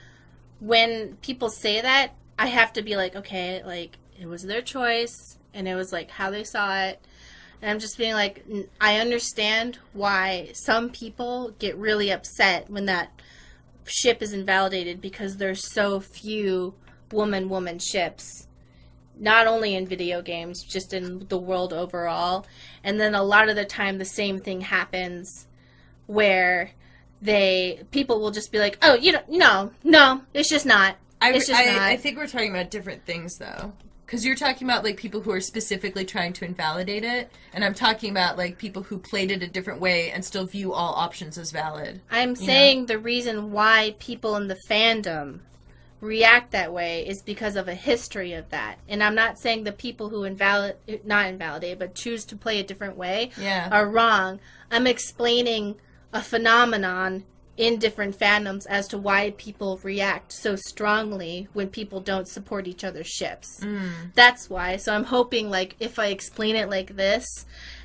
[0.60, 5.36] when people say that, I have to be like, okay, like, it was their choice
[5.52, 7.00] and it was like how they saw it.
[7.60, 8.44] And I'm just being like,
[8.80, 13.10] I understand why some people get really upset when that
[13.86, 16.74] ship is invalidated because there's so few
[17.12, 18.46] woman woman ships
[19.18, 22.46] not only in video games just in the world overall.
[22.84, 25.46] And then a lot of the time the same thing happens
[26.06, 26.72] where
[27.22, 30.96] they people will just be like oh you know no no it's just not.
[31.20, 31.82] I, it's just I, not.
[31.82, 33.72] I think we're talking about different things though.
[34.06, 37.74] Because you're talking about like people who are specifically trying to invalidate it, and I'm
[37.74, 41.36] talking about like people who played it a different way and still view all options
[41.36, 42.00] as valid.
[42.10, 45.40] I'm saying the reason why people in the fandom
[46.00, 48.78] react that way is because of a history of that.
[48.88, 52.64] And I'm not saying the people who invalid not invalidate but choose to play a
[52.64, 53.68] different way Yeah.
[53.72, 54.38] are wrong.
[54.70, 55.76] I'm explaining
[56.12, 57.24] a phenomenon
[57.56, 62.84] in different fandoms as to why people react so strongly when people don't support each
[62.84, 63.60] other's ships.
[63.60, 64.12] Mm.
[64.14, 64.76] That's why.
[64.76, 67.26] So I'm hoping like if I explain it like this,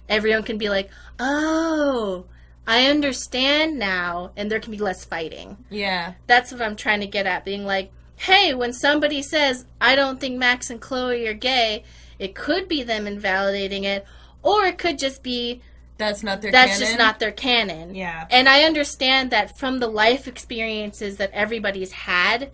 [0.10, 2.26] everyone can be like, "Oh,
[2.68, 5.58] I understand now," and there can be less fighting.
[5.70, 6.14] Yeah.
[6.28, 10.20] That's what I'm trying to get at being like, "Hey, when somebody says, "I don't
[10.20, 11.84] think Max and Chloe are gay,"
[12.20, 14.06] it could be them invalidating it,
[14.44, 15.62] or it could just be
[16.02, 16.88] That's not their that's canon.
[16.88, 17.96] just not their canon.
[17.96, 18.26] Yeah.
[18.30, 22.52] And I understand that from the life experiences that everybody's had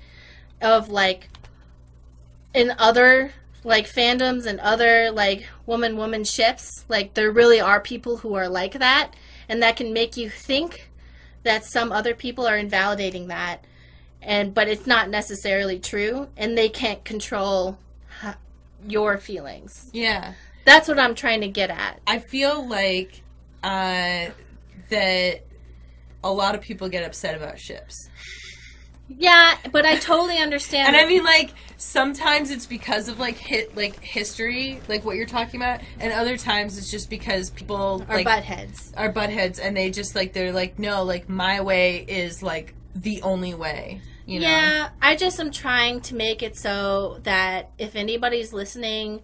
[0.62, 1.29] of like
[2.53, 3.31] in other
[3.63, 8.49] like fandoms and other like woman woman ships, like there really are people who are
[8.49, 9.13] like that
[9.49, 10.89] and that can make you think
[11.43, 13.63] that some other people are invalidating that
[14.21, 17.77] and but it's not necessarily true and they can't control
[18.86, 19.89] your feelings.
[19.93, 20.33] Yeah.
[20.65, 22.01] That's what I'm trying to get at.
[22.05, 23.21] I feel like
[23.67, 24.32] uh,
[24.89, 25.41] that
[26.23, 28.10] a lot of people get upset about ships.
[29.10, 30.88] Yeah, but I totally understand.
[30.88, 35.25] And I mean, like sometimes it's because of like hit like history, like what you're
[35.25, 38.93] talking about, and other times it's just because people our like butt heads.
[38.95, 42.73] are butt heads, and they just like they're like, no, like my way is like
[42.95, 44.01] the only way.
[44.25, 44.47] You know?
[44.47, 49.21] Yeah, I just am trying to make it so that if anybody's listening,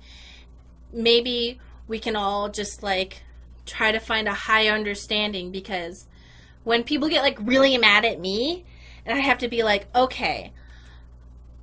[0.93, 3.23] maybe we can all just like
[3.65, 6.08] try to find a high understanding because
[6.63, 8.65] when people get like really mad at me
[9.06, 10.52] and I have to be like, okay,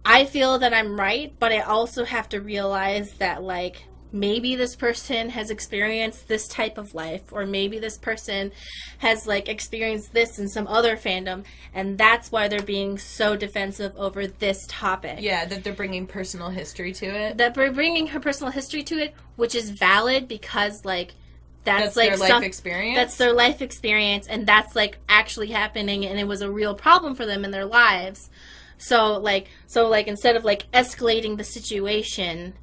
[0.04, 4.74] I feel that I'm right, but I also have to realize that like maybe this
[4.74, 8.50] person has experienced this type of life or maybe this person
[8.98, 13.92] has like experienced this in some other fandom and that's why they're being so defensive
[13.96, 17.38] over this topic Yeah, that they're bringing personal history to it.
[17.38, 21.14] that we're bringing her personal history to it which is valid because like
[21.64, 22.96] that's, That's like their life some- experience.
[22.96, 27.14] that's their life experience and that's like actually happening and it was a real problem
[27.14, 28.30] for them in their lives
[28.78, 32.54] so like so like instead of like escalating the situation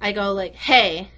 [0.00, 1.08] i go like hey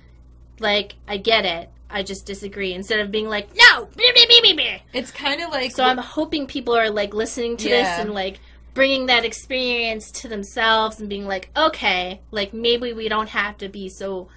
[0.61, 4.41] like i get it i just disagree instead of being like no blah, blah, blah,
[4.43, 7.87] blah, blah." It's kind of like so i'm hoping people are like listening to this
[7.87, 8.41] and like
[8.73, 13.69] bringing that experience to themselves and being like okay like maybe we don't have to
[13.69, 14.29] be so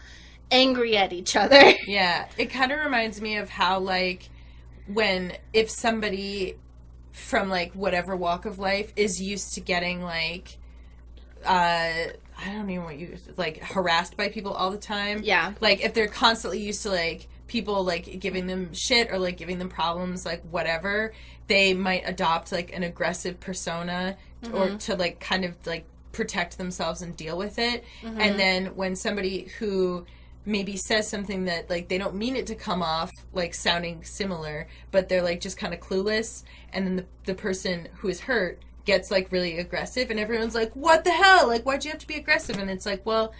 [0.54, 4.30] angry at each other Yeah, it kind of reminds me of how like
[4.88, 6.58] when if somebody
[7.12, 10.58] from like whatever walk of life is used to getting like
[11.46, 11.48] uh
[12.46, 15.22] I don't even want you like harassed by people all the time.
[15.24, 19.38] yeah Like if they're constantly used to like people like giving them shit or like
[19.38, 21.13] giving them problems like whatever,
[21.48, 24.18] they might adopt like an aggressive persona
[24.52, 27.84] or to like kind of like protect themselves and deal with it.
[28.04, 30.06] And then when somebody who
[30.45, 34.67] maybe says something that like they don't mean it to come off like sounding similar,
[34.91, 38.60] but they're like just kind of clueless and then the the person who is hurt
[38.86, 41.47] gets like really aggressive and everyone's like what the hell?
[41.47, 42.58] Like why'd you have to be aggressive?
[42.58, 43.34] And it's like well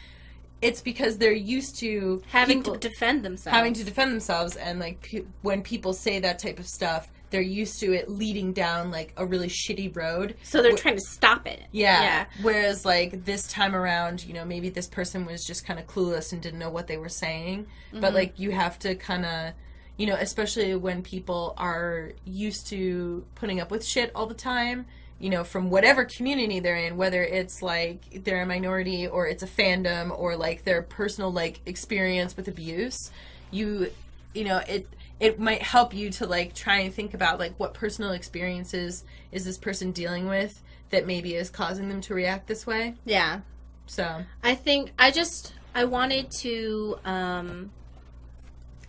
[0.62, 3.54] it's because they're used to having people- to defend themselves.
[3.54, 7.42] having to defend themselves and like pe- when people say that type of stuff they're
[7.42, 11.02] used to it leading down like a really shitty road So they're Wh- trying to
[11.02, 11.64] stop it.
[11.72, 12.28] yeah.
[12.44, 16.32] Whereas like this time around, you know, maybe this person was just kind of clueless
[16.32, 17.66] and didn't know what they were saying.
[17.92, 18.16] But mm-hmm.
[18.16, 19.54] like you have to kind of,
[19.98, 24.86] you know, especially when people are used to putting up with shit all the time.
[25.20, 29.42] You know, from whatever community they're in, whether it's like they're a minority or it's
[29.42, 33.10] a fandom or like their personal like experience with abuse,
[33.50, 33.90] you,
[34.36, 34.86] you know, it
[35.24, 39.46] it might help you to like try and think about like what personal experiences is
[39.46, 42.96] this person dealing with that maybe is causing them to react this way.
[43.06, 43.40] Yeah.
[43.86, 47.72] So I think I just I wanted to um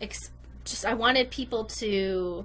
[0.00, 0.32] ex-
[0.64, 2.44] just I wanted people to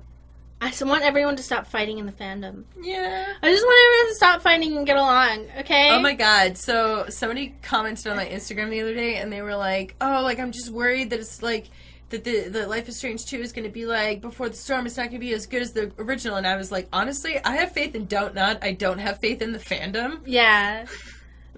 [0.61, 2.65] I just want everyone to stop fighting in the fandom.
[2.79, 3.25] yeah.
[3.41, 5.89] I just want everyone to stop fighting and get along, okay?
[5.91, 6.57] Oh my god.
[6.59, 10.37] So somebody commented on my Instagram the other day and they were like, "Oh, like
[10.37, 11.69] I'm just worried that it's like
[12.09, 14.85] that the the Life is Strange 2 is going to be like Before the Storm
[14.85, 17.39] it's not going to be as good as the original." And I was like, "Honestly,
[17.43, 18.59] I have faith in Don't Nod.
[18.61, 20.85] I don't have faith in the fandom." Yeah.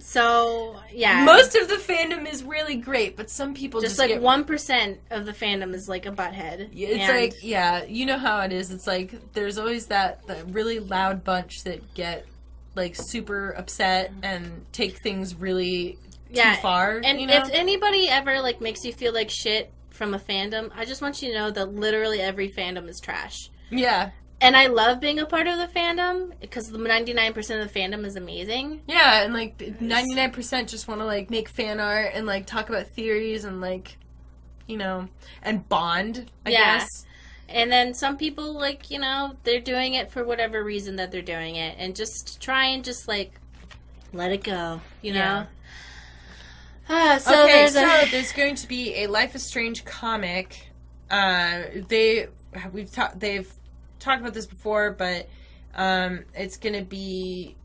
[0.01, 4.19] So yeah, Most of the fandom is really great, but some people just just, like
[4.19, 6.69] one percent of the fandom is like a butthead.
[6.73, 8.71] It's And- like yeah, you know how it is.
[8.71, 12.25] It's like there's always that that really loud bunch that get
[12.75, 14.23] like super upset mm-hmm.
[14.23, 15.99] and take things really
[16.31, 17.01] Yeah, too far.
[17.03, 17.35] And you know?
[17.35, 21.21] if anybody ever like makes you feel like shit from a fandom, I just want
[21.21, 23.51] you to know that literally every fandom is trash.
[23.69, 24.11] yeah,
[24.41, 28.03] And I love being a part of the fandom because the 99% of the fandom
[28.05, 28.81] is amazing.
[28.87, 32.47] yeah, and like ninety nine percent just want to like make fan art and like
[32.47, 33.97] talk about theories and like
[34.67, 35.07] you know
[35.43, 36.31] and bond.
[36.45, 36.79] I Yeah.
[36.79, 36.89] guess.
[37.47, 41.21] And then some people like, you know, they're doing it for whatever reason that they're
[41.21, 43.33] doing it and just try and just like
[44.13, 45.19] let it go, you know?
[45.19, 45.45] Yeah.
[46.93, 50.67] Ah, so okay, there's so a there's going to be a Life is Strange comic.
[51.09, 52.27] Uh, they
[52.73, 53.51] we've talked they've
[53.99, 55.29] talked about this before, but
[55.75, 57.55] um, it's gonna be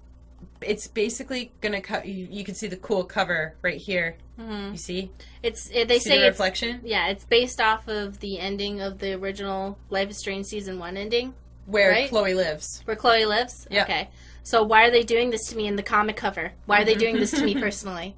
[0.61, 2.07] it's basically gonna cut.
[2.07, 4.17] You, you can see the cool cover right here.
[4.39, 4.73] Mhm.
[4.73, 5.11] You see?
[5.43, 8.99] It's it, they see say the it's yeah, it's based off of the ending of
[8.99, 11.35] the original Life is Strange season 1 ending.
[11.65, 12.09] where right?
[12.09, 12.83] Chloe lives.
[12.85, 13.67] Where Chloe lives?
[13.71, 13.83] Yeah.
[13.83, 14.09] Okay.
[14.43, 16.53] So why are they doing this to me in the comic cover?
[16.67, 18.15] Why are they doing this to me personally?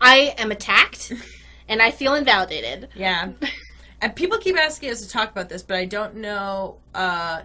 [0.00, 1.12] I am attacked
[1.68, 2.88] and I feel invalidated.
[2.94, 3.32] Yeah.
[4.00, 7.42] and people keep asking us to talk about this, but I don't know uh,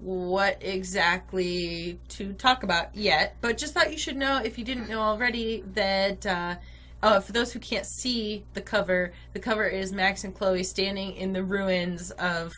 [0.00, 3.36] what exactly to talk about yet.
[3.40, 6.56] But just thought you should know, if you didn't know already, that uh,
[7.02, 11.14] uh, for those who can't see the cover, the cover is Max and Chloe standing
[11.16, 12.52] in the ruins of,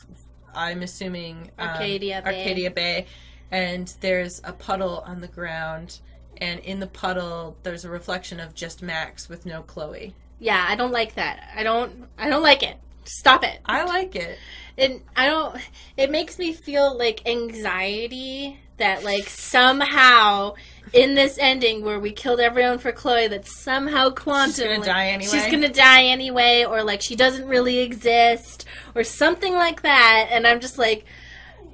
[0.54, 2.38] I'm assuming, um, Arcadia Bay.
[2.38, 3.06] Arcadia Bay.
[3.50, 6.00] And there's a puddle on the ground.
[6.40, 10.14] And in the puddle, there's a reflection of just Max with no Chloe.
[10.38, 11.48] Yeah, I don't like that.
[11.54, 12.76] I don't I don't like it.
[13.04, 13.60] Stop it.
[13.64, 14.38] I like it.
[14.76, 15.56] And I don't
[15.96, 20.54] it makes me feel like anxiety that like somehow
[20.92, 25.06] in this ending where we killed everyone for Chloe that somehow quantum She's gonna die
[25.08, 25.30] anyway.
[25.30, 30.46] she's gonna die anyway or like she doesn't really exist or something like that and
[30.46, 31.04] I'm just like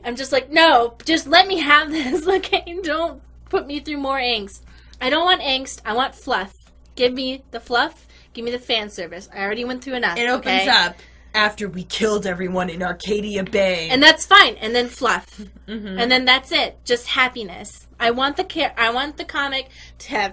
[0.05, 3.21] I'm just like no just let me have this okay don't
[3.53, 4.63] put me through more angst.
[4.99, 6.55] I don't want angst I want fluff.
[6.97, 9.29] Give me the fluff give me the fan service.
[9.35, 10.69] I already went through enough It opens okay?
[10.71, 10.97] up
[11.35, 13.89] after we killed everyone in Arcadia Bay.
[13.91, 15.27] and that's fine and then fluff.
[15.69, 16.01] Mhm.
[16.01, 17.87] and then that's it just happiness.
[18.01, 20.33] I want the care i want the comic to have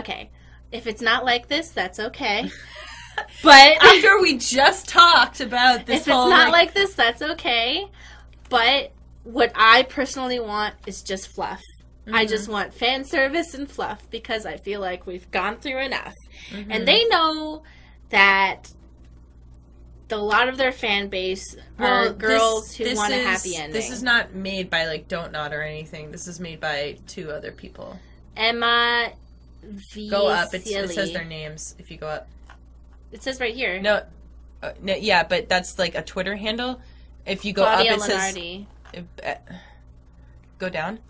[0.00, 0.30] okay
[0.70, 2.48] if it's not like this that's okay.
[3.42, 7.20] But after we just talked about this whole if it's whole not like this that's
[7.32, 7.88] okay.
[8.48, 8.92] But
[9.24, 11.62] what i personally want is just fluff
[12.12, 12.28] I Mhm.
[12.28, 16.14] just want fan service and fluff because I feel like we've gone through enough.
[16.50, 16.66] Mhm.
[16.70, 17.62] And they know
[18.10, 18.70] that
[20.08, 23.16] the, a lot of their fan base are Well, girls this- who this want a
[23.22, 23.72] happy ending.
[23.72, 26.10] This is not made by like Don't Nod or anything.
[26.12, 27.98] This is made by two other people.
[28.36, 29.12] Emma
[29.62, 30.08] V.
[30.08, 30.54] Go up.
[30.54, 32.28] It's, it says their names if you go up.
[33.12, 33.80] It says right here.
[33.82, 34.02] No,
[34.62, 36.80] uh, no, yeah, but that's like a Twitter handle.
[37.26, 38.66] If you go Claudia up, it Leonardi.
[38.94, 39.34] says uh,
[40.58, 41.00] go down.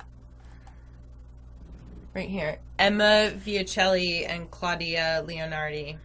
[2.15, 5.97] Right here, Emma Vieceli and Claudia Leonardi.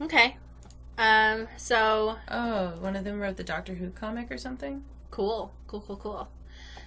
[0.00, 0.36] Okay.
[0.96, 1.46] Um.
[1.56, 4.82] So Oh, one of them wrote the Doctor Who comic or something.
[5.10, 5.52] cool.
[5.66, 5.80] Cool.
[5.82, 5.96] Cool.
[5.96, 6.28] Cool.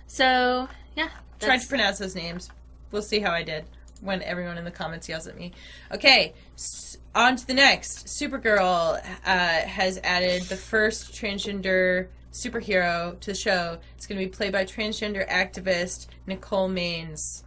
[0.08, 1.10] So yeah.
[1.40, 2.50] Tried to pronounce those names.
[2.92, 3.66] We'll see how I did
[4.02, 5.52] when everyone in the comments yells at me.
[5.92, 8.08] Okay, s- on to the next.
[8.08, 13.78] Supergirl uh, has added the first transgender superhero to the show.
[13.96, 17.44] It's going to be played by transgender activist Nicole Maines.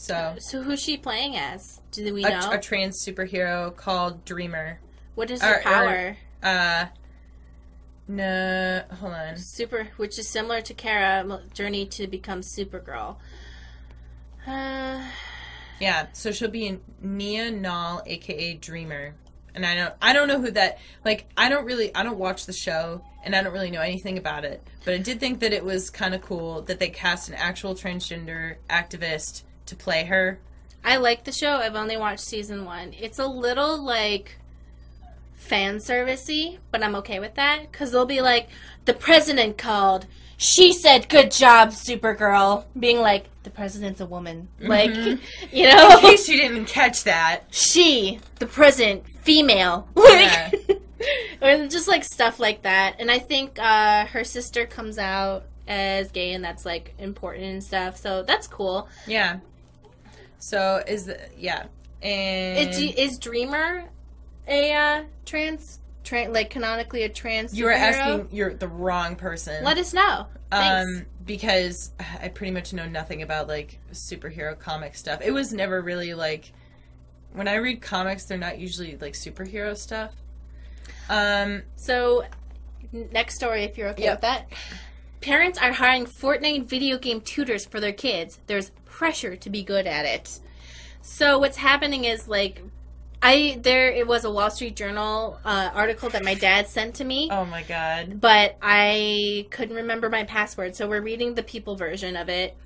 [0.00, 1.80] So, So who's she playing as?
[1.92, 2.50] Do we a, know?
[2.52, 4.80] a trans superhero called Dreamer.
[5.14, 6.16] what is her or- power?
[6.42, 6.86] Uh,
[8.08, 9.36] no, hold on.
[9.36, 13.16] Super, which is similar to Kara journey to become Supergirl.
[14.46, 15.04] Uh,
[15.80, 19.14] Yeah, so she'll be Nia Nal, aka Dreamer,
[19.54, 20.78] and I don't, I don't know who that.
[21.04, 24.16] Like, I don't really, I don't watch the show, and I don't really know anything
[24.16, 24.66] about it.
[24.86, 27.74] But I did think that it was kind of cool that they cast an actual
[27.74, 30.38] transgender activist to play her.
[30.84, 31.54] I like the show.
[31.56, 32.94] I've only watched season one.
[32.98, 34.36] It's a little like
[35.34, 38.48] fan servicey, but I'm okay with that because they'll be like,
[38.84, 40.06] the president called.
[40.36, 44.48] She said, "Good job, Supergirl." Being like, the president's a woman.
[44.58, 45.20] Like, Mhm.
[45.52, 49.86] you know, In case you didn't catch that, she, the president, female.
[49.96, 50.50] Yeah.
[50.68, 50.82] Like,
[51.42, 52.96] or just like stuff like that.
[52.98, 57.62] And I think uh, her sister comes out as gay, and that's like important and
[57.62, 57.96] stuff.
[57.98, 58.88] So that's cool.
[59.06, 59.40] yeah.
[60.40, 61.66] So is the yeah,
[62.02, 63.84] and Is, is Dreamer
[64.48, 69.62] a uh, trans tra- like canonically a trans You are asking you're the wrong person.
[69.64, 70.26] let us know.
[70.50, 70.90] Thanks.
[70.98, 75.20] um because I pretty much know nothing about like superhero comic stuff.
[75.22, 76.52] It was never really like
[77.32, 80.12] when I read comics, they're not usually like superhero stuff.
[81.08, 82.24] Um So,
[82.92, 84.14] next story, if you're okay Yep.
[84.14, 84.46] with that.
[85.20, 88.40] Parents are hiring Fortnite video game tutors for their kids.
[88.46, 90.40] There's pressure to be good at it.
[91.02, 92.62] So what's happening is like,
[93.22, 97.04] I there it was a Wall Street Journal uh, article that my dad sent to
[97.04, 98.20] me, oh my god.
[98.20, 100.74] but I couldn't remember my password.
[100.76, 102.56] So we're reading the people version of it.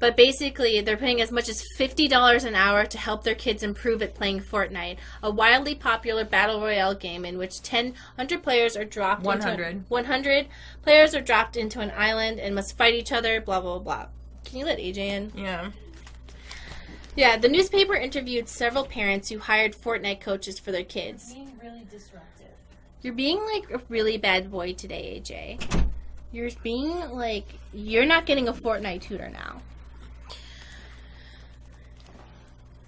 [0.00, 4.00] But basically, they're paying as much as $50 an hour to help their kids improve
[4.00, 8.86] at playing Fortnite, a wildly popular battle royale game in which 10, 100 players are
[8.86, 9.68] dropped 100.
[9.68, 10.46] into 100
[10.82, 14.06] players are dropped into an island and must fight each other, blah blah blah.
[14.44, 15.32] Can you let AJ in?
[15.36, 15.70] Yeah.
[17.16, 21.34] Yeah, the newspaper interviewed several parents who hired Fortnite coaches for their kids.
[21.34, 22.46] Being really disruptive.
[23.02, 25.86] You're being like a really bad boy today, AJ.
[26.32, 29.60] You're being like you're not getting a Fortnite tutor now.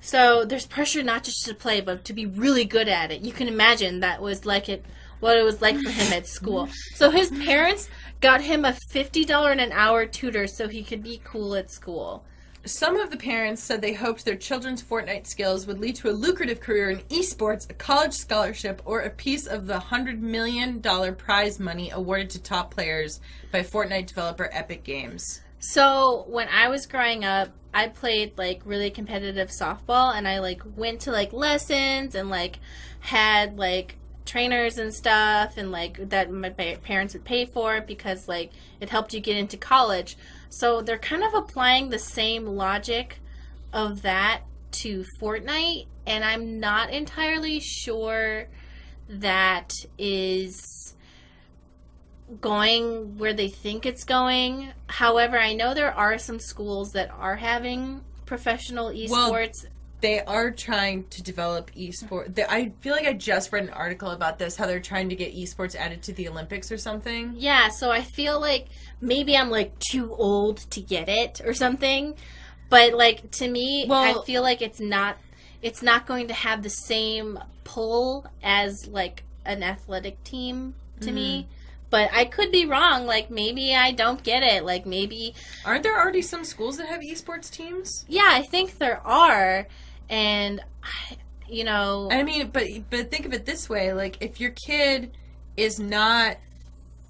[0.01, 3.23] So there's pressure not just to play, but to be really good at it.
[3.23, 4.85] You can imagine that was like it,
[5.21, 6.69] what it was like for him at school.
[6.95, 7.89] So his parents
[8.23, 12.25] got him a fifty dollar an hour tutor so he could be cool at school.
[12.65, 16.13] Some of the parents said they hoped their children's Fortnite skills would lead to a
[16.13, 21.59] lucrative career in esports, a college scholarship, or a piece of the $100 million prize
[21.59, 23.21] money awarded to top players
[23.51, 25.41] by Fortnite developer Epic Games.
[25.59, 30.63] So when I was growing up, I played like really competitive softball and I like
[30.77, 32.61] went to like lessons and like
[33.01, 38.53] had like trainers and stuff and like that my parents would pay for because like
[38.81, 40.17] it helped you get into college.
[40.49, 43.19] So they're kind of applying the same logic
[43.73, 44.43] of that
[44.83, 48.49] to Fortnite and I'm not entirely sure
[49.09, 50.95] that is
[52.41, 54.73] going where they think it's going.
[54.87, 59.67] However, I know there are some schools that are having professional Well, esports.
[60.03, 62.39] They are trying to develop esports.
[62.39, 65.35] I feel like I just read an article about this, how they're trying to get
[65.35, 67.33] esports added to the Olympics or something.
[67.37, 68.67] yeah, so I feel like
[69.01, 72.15] maybe I'm like too old to get it or something.
[72.69, 75.17] But like to me, Well- I feel like it's not
[75.63, 81.43] it's not going to have the same pull as like an athletic team to me.
[81.43, 81.51] Mm-hmm.
[81.91, 83.07] But I could be wrong.
[83.07, 84.65] Like maybe I don't get it.
[84.65, 85.35] Like maybe
[85.65, 88.05] Aren't there already some schools that have esports teams?
[88.09, 89.69] yeah, I think there are,
[90.13, 91.17] and I-
[91.49, 95.11] you know, I mean, but but think of it this way: like if your kid
[95.57, 96.39] is not,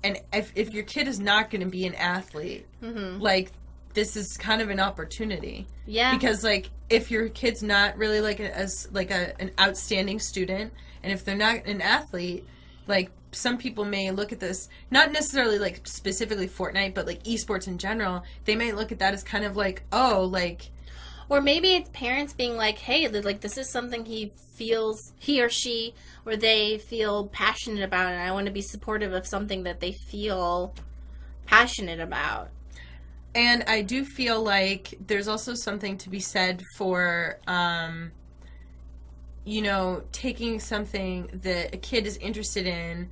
[0.02, 3.20] and if if your kid is not going to be an athlete, mhm.
[3.20, 3.52] like
[3.94, 8.40] this is kind of an opportunity yeah, because like if your kid's not really like
[8.40, 10.72] a, as like a an outstanding student,
[11.04, 12.44] and if they're not an athlete,
[12.88, 17.68] like some people may look at this not necessarily like specifically Fortnite, but like esports
[17.68, 18.24] in general.
[18.44, 20.70] They may look at that as kind of like oh like
[21.28, 25.48] or maybe it's parents being like, hey, like this is something he feels he or
[25.48, 25.94] she
[26.24, 29.92] or they feel passionate about, and I want to be supportive of something that they
[29.92, 30.74] feel
[31.46, 32.50] passionate about.
[33.34, 38.12] And I do feel like there's also something to be said for, um,
[39.44, 43.08] you know, taking something that a kid is interested in,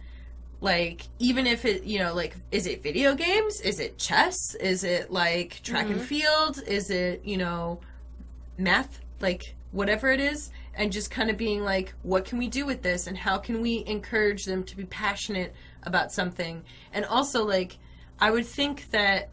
[0.61, 3.61] like, even if it, you know, like, is it video games?
[3.63, 4.55] Is it chess?
[4.57, 6.05] Is it, like, track and Mhm.
[6.05, 6.63] field?
[6.67, 7.81] Is it, you know,
[8.61, 9.01] math?
[9.21, 10.51] Like, whatever it is.
[10.75, 13.07] And just kind of being like, what can we do with this?
[13.07, 15.53] And how can we encourage them to be passionate
[15.83, 16.63] about something?
[16.93, 17.79] And also, like,
[18.19, 19.29] I would think that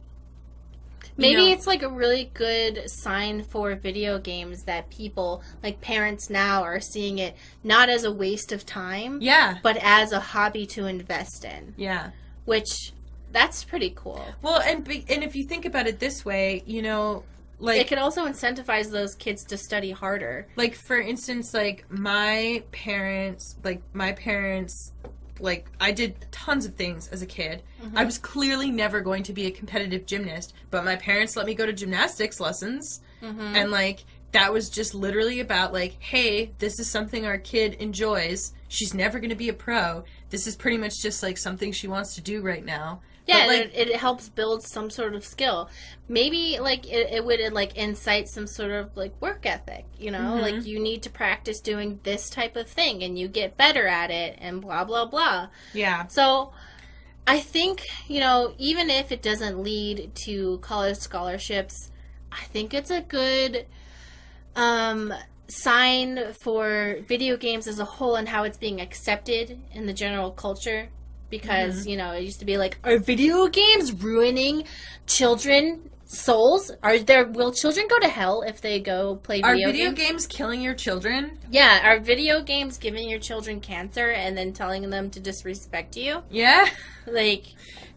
[1.16, 5.82] you Maybe know- it's like a really good sign for video games that people, like
[5.82, 10.20] parents now, are seeing it not as a waste of time, Yeah, but as a
[10.20, 12.12] hobby to invest in, yeah.
[12.46, 12.94] which
[13.32, 14.24] that's pretty cool.
[14.42, 17.24] Well, and and if you think about it this way, you know,
[17.60, 20.47] like it can also incentivize those kids to study harder.
[20.55, 24.91] like for instance, like my parents, like my parents,
[25.39, 27.64] like I did tons of things as a kid.
[27.95, 31.53] I was clearly never going to be a competitive gymnast, but my parents let me
[31.55, 33.55] go to gymnastics lessons, Mm-hmm.
[33.55, 38.53] and like that was just literally about like, hey, this is something our kid enjoys.
[38.68, 40.03] She's never going to be a pro.
[40.30, 43.01] This is pretty much just like something she wants to do right now.
[43.28, 45.70] Yeah, But, like it, it helps build some sort of skill.
[46.08, 49.86] Maybe like it, it would like incite some sort of like work ethic.
[50.00, 50.42] You know, Mhm.
[50.42, 54.12] like you need to practice doing this type of thing, and you get better at
[54.12, 55.50] it, and blah blah blah.
[55.74, 56.54] yeah, So,
[57.28, 61.92] I think you know, even if it doesn't lead to college scholarships,
[62.32, 63.66] I think it's a good
[64.56, 65.14] um
[65.50, 70.32] sign for video games as a whole and how it's being accepted in the general
[70.32, 70.90] culture
[71.30, 71.90] because Mm-hmm.
[71.90, 74.64] you know it used to be like are video games ruining
[75.06, 79.68] children souls are there will children go to hell if they go play video?
[79.68, 79.98] Are video, games?
[80.00, 81.38] games killing your children?
[81.52, 86.24] yeah are video games giving your children cancer and then telling them to disrespect you
[86.30, 86.68] Yeah.
[87.06, 87.44] like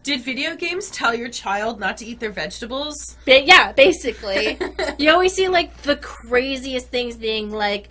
[0.03, 3.15] Did video games tell your child not to eat their vegetables?
[3.25, 4.57] ba- yeah basically
[4.97, 7.87] You always see like the craziest things being like,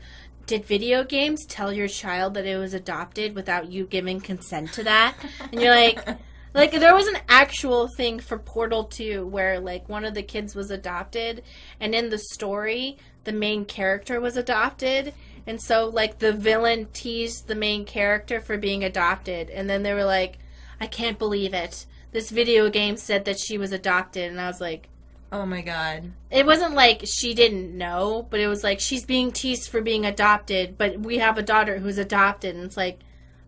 [0.46, 4.84] did video games tell your child that it was adopted without you giving consent to
[4.84, 5.16] that?
[5.52, 6.06] And you're like,
[6.54, 10.54] like there was an actual thing for Portal 2 where like one of the kids
[10.54, 11.42] was adopted,
[11.80, 15.14] and in the story, the main character was adopted.
[15.46, 19.50] And so, like, the villain teased the main character for being adopted.
[19.50, 20.38] And then they were like,
[20.80, 21.86] I can't believe it.
[22.12, 24.30] This video game said that she was adopted.
[24.30, 24.88] And I was like,
[25.32, 26.10] oh my god.
[26.30, 30.04] it wasn't like she didn't know, but it was like she's being teased for being
[30.06, 33.00] adopted, but we have a daughter who's adopted, and it's like,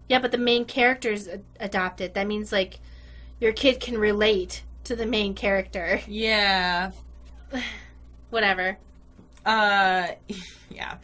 [0.08, 1.28] yeah, but the main character's
[1.60, 2.14] adopted.
[2.14, 2.80] That means like
[3.40, 6.00] your kid can relate to the main character.
[6.08, 6.92] Yeah.
[8.30, 8.78] Whatever.
[9.44, 10.08] Uh,
[10.70, 10.96] yeah.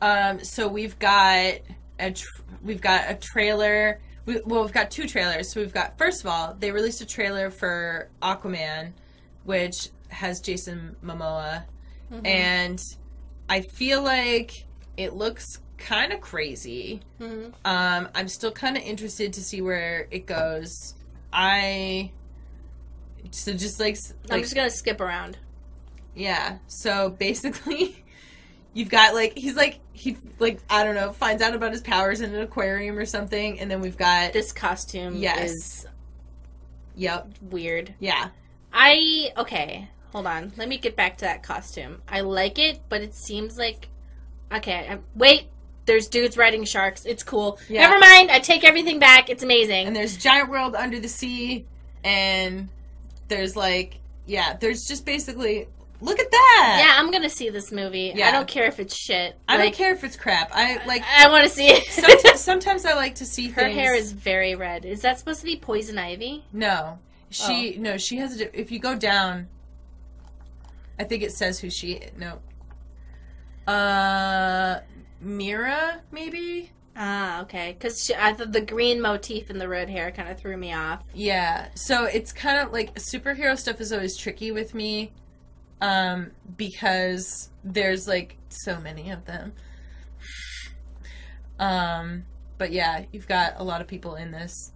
[0.00, 1.54] Um, so we've got
[1.98, 4.00] a tr- we've got a trailer.
[4.26, 5.52] We, well, we've got two trailers.
[5.52, 8.92] So we've got first of all, they released a trailer for Aquaman,
[9.44, 11.64] which has Jason Momoa,
[12.24, 12.82] and
[13.48, 14.64] I feel like
[14.96, 17.00] it looks kind of crazy.
[17.20, 17.52] Mhm.
[17.64, 20.94] Um, I'm still kind of interested to see where it goes.
[21.32, 22.10] I
[23.30, 23.96] so just like,
[24.30, 25.36] I'm just gonna skip around.
[26.14, 26.58] yeah.
[26.66, 28.04] So basically,
[28.74, 32.20] you've got like he's like he like I don't know finds out about his powers
[32.22, 35.50] in an aquarium or something, and then we've got This costume Yes.
[35.50, 35.86] is
[36.96, 37.94] yep weird.
[38.00, 38.30] yeah
[38.72, 39.88] I okay.
[40.12, 40.52] Hold on.
[40.56, 42.02] Let me get back to that costume.
[42.08, 43.88] I like it, but it seems like
[44.52, 44.86] okay.
[44.90, 45.48] I, wait.
[45.86, 47.06] There's dudes riding sharks.
[47.06, 47.58] It's cool.
[47.68, 47.86] Yeah.
[47.88, 48.30] Never mind.
[48.30, 49.30] I take everything back.
[49.30, 49.86] It's amazing.
[49.86, 51.64] and there's giant world under the sea,
[52.04, 52.68] and
[53.28, 55.66] there's like yeah there's just basically
[56.00, 58.12] look at that yeah, I'm gonna see this movie.
[58.14, 58.28] Yeah.
[58.28, 59.36] I don't care if it's shit.
[59.48, 61.84] I like, don't care if it's crap I like I want to see it.
[61.90, 64.84] sometimes, sometimes I like to see Her things hair is very red.
[64.84, 66.44] Is that supposed to be poison ivy?
[66.52, 66.98] No,
[67.30, 67.80] she Oh.
[67.80, 67.96] no.
[67.96, 68.58] She has a.
[68.58, 69.48] If you go down,
[70.98, 72.00] I think it says who she.
[72.16, 72.40] No.
[73.72, 74.80] Uh,
[75.20, 76.72] Mera, maybe.
[76.96, 77.76] Ah, okay.
[77.78, 81.04] Because I thought the green motif and the red hair kind of threw me off.
[81.14, 81.68] Yeah.
[81.74, 85.12] So it's kind of like superhero stuff is always tricky with me,
[85.80, 89.52] um, because there's like so many of them.
[91.60, 92.24] Um,
[92.56, 94.72] but yeah, you've got a lot of people in this.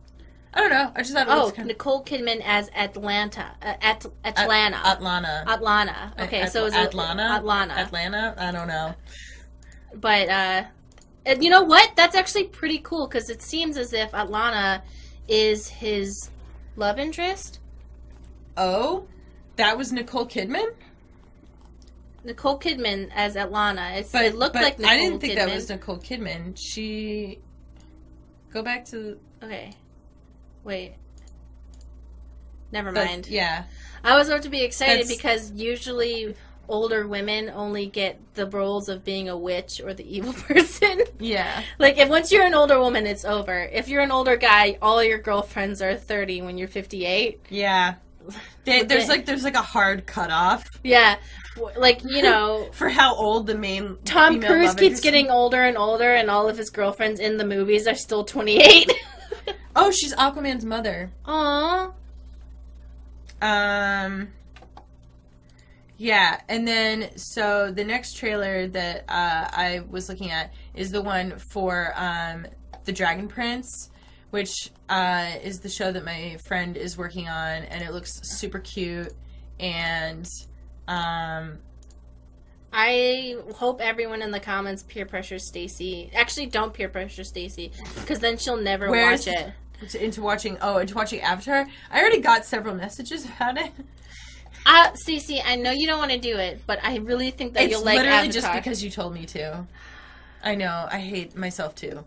[0.55, 0.93] I don't know.
[0.95, 3.53] I just thought it Oh, was kind of Nicole Kidman as Atlanta.
[3.63, 4.77] Uh, At Atlanta.
[4.85, 5.45] Atlanta.
[5.49, 6.13] Atlanta.
[6.21, 7.23] Okay, At- so is it Atlanta.
[7.23, 7.75] Atlanta.
[7.75, 8.35] Atlanta.
[8.37, 8.95] I don't know.
[9.95, 10.65] But uh,
[11.25, 11.93] and you know what?
[11.97, 14.83] That's actually pretty cool because it seems as if Atlanta
[15.29, 16.31] is his
[16.77, 17.59] love interest.
[18.57, 19.07] Oh,
[19.57, 20.67] that was Nicole Kidman.
[22.25, 23.91] Nicole Kidman as Atlanta.
[23.95, 25.37] It's, But it looked but like Nicole I didn't think Kidman.
[25.47, 26.57] that was Nicole Kidman.
[26.59, 27.39] She
[28.53, 29.73] go back to Okay.
[30.65, 30.95] Wait.
[32.71, 33.27] Never mind.
[33.29, 33.65] yeah.
[34.03, 36.35] I was about to be excited That's- because usually
[36.69, 41.03] older women only get the roles of being a witch or the evil person.
[41.19, 41.63] Yeah.
[41.79, 43.63] like if once you're an older woman, it's over.
[43.65, 47.41] If you're an older guy, all your girlfriends are 30 when you're 58.
[47.51, 47.95] Yeah.
[48.65, 51.17] They, there's like there's like a hard cutoff Yeah.
[51.77, 56.15] Like, you know, for how old the main Tom Cruise keeps getting older and older
[56.15, 58.91] and all of his girlfriends in the movies are still 28.
[59.75, 61.11] Oh, she's Aquaman's mother.
[61.27, 61.93] Aww.
[63.41, 64.29] Um.
[65.97, 71.01] Yeah, and then so the next trailer that uh, I was looking at is the
[71.01, 72.47] one for um,
[72.85, 73.91] the Dragon Prince,
[74.31, 78.59] which uh, is the show that my friend is working on, and it looks super
[78.59, 79.13] cute.
[79.61, 80.27] And
[80.89, 81.59] um,
[82.73, 86.11] I hope everyone in the comments peer pressure Stacy.
[86.15, 89.53] Actually, don't peer pressure Stacy because then she'll never watch it.
[89.95, 93.71] Into watching oh into watching Avatar, I already got several messages about it.
[94.65, 97.65] Uh, Stacy, I know you don't want to do it, but I really think that
[97.65, 98.03] It's you'll like it.
[98.03, 98.33] literally Avatar.
[98.43, 99.67] just because you told me to.
[100.45, 100.87] I know.
[100.91, 102.05] I hate myself too.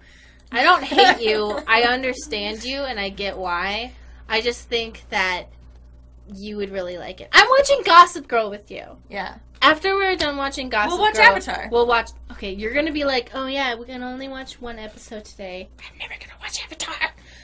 [0.51, 1.59] I don't hate you.
[1.67, 3.91] I understand you, and I get why.
[4.29, 5.47] I just think that
[6.33, 7.29] you would really like it.
[7.33, 8.83] I'm watching Gossip Girl with you.
[9.09, 9.35] Yeah.
[9.61, 11.69] After we're done watching Gossip Girl We'll watch Girl, Avatar.
[11.71, 12.11] We'll watch.
[12.31, 15.69] Okay, you're gonna be like, oh yeah, we can only watch one episode today.
[15.79, 16.95] I'm never gonna watch Avatar.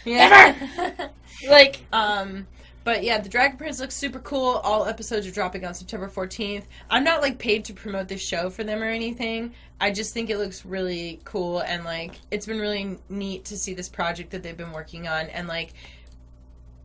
[0.06, 1.10] Yeah.
[1.50, 2.46] Like, um,
[2.84, 4.62] But yeah, the Dragon Prince looks super cool.
[4.64, 6.66] All episodes are dropping on September 14th.
[6.90, 9.54] I'm not like paid to promote this show for them or anything.
[9.80, 13.74] I just think it looks really cool and like it's been really neat to see
[13.74, 15.74] this project that they've been working on and like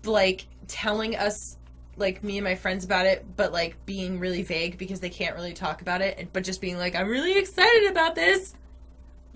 [0.04, 1.56] like telling us
[1.96, 5.34] like me and my friends about it, but like being really vague because they can't
[5.34, 8.54] really talk about it, but just being like, I'm really excited about this.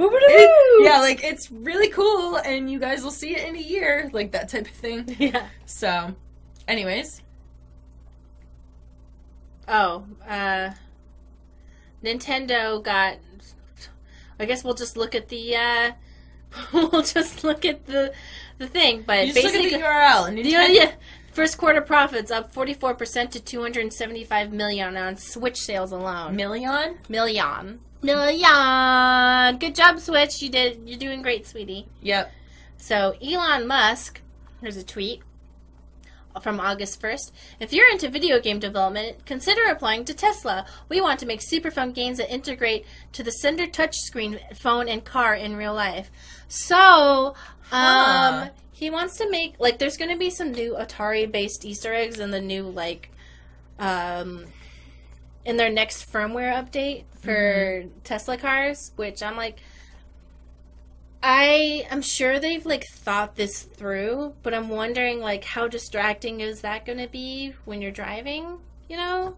[0.08, 4.08] It- yeah, like it's really cool, and you guys will see it in a year,
[4.12, 5.16] like that type of thing.
[5.18, 5.46] Yeah.
[5.66, 6.14] So,
[6.68, 7.22] anyways,
[9.68, 10.70] Oh, uh,
[12.02, 13.18] Nintendo got.
[14.38, 15.54] I guess we'll just look at the.
[15.56, 15.92] Uh,
[16.72, 18.12] we'll just look at the
[18.58, 20.42] the thing, but you just look at the URL and the-
[20.72, 20.92] yeah,
[21.32, 25.58] first quarter profits up forty four percent to two hundred seventy five million on Switch
[25.58, 26.34] sales alone.
[26.34, 26.98] Million.
[27.08, 27.80] Million.
[28.02, 29.58] Million.
[29.58, 30.40] Good job, Switch.
[30.42, 30.80] You did.
[30.88, 31.86] You're doing great, sweetie.
[32.02, 32.32] Yep.
[32.78, 34.20] So Elon Musk,
[34.60, 35.22] here's a tweet
[36.42, 37.32] from August 1st.
[37.58, 40.64] If you're into video game development, consider applying to Tesla.
[40.88, 45.04] We want to make super fun games that integrate to the center touchscreen phone and
[45.04, 46.10] car in real life.
[46.48, 47.34] So, um,
[47.72, 48.48] Huh.
[48.72, 52.18] he wants to make like there's going to be some new Atari based Easter eggs
[52.18, 53.10] in the new like
[53.78, 54.46] um
[55.44, 59.58] in their next firmware update for Tesla cars, which I'm like
[61.22, 66.62] I am sure they've like thought this through, but I'm wondering like how distracting is
[66.62, 69.36] that going to be when you're driving, you know?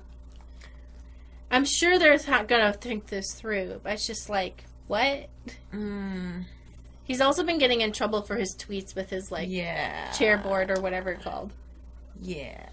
[1.51, 5.29] I'm sure they're not going to think this through, but it's just like what?
[5.73, 6.45] Mm,
[7.05, 10.09] He's also been getting in trouble for his tweets with his like yeah.
[10.13, 11.53] chairboard or whatever it's called.
[12.21, 12.69] Yeah.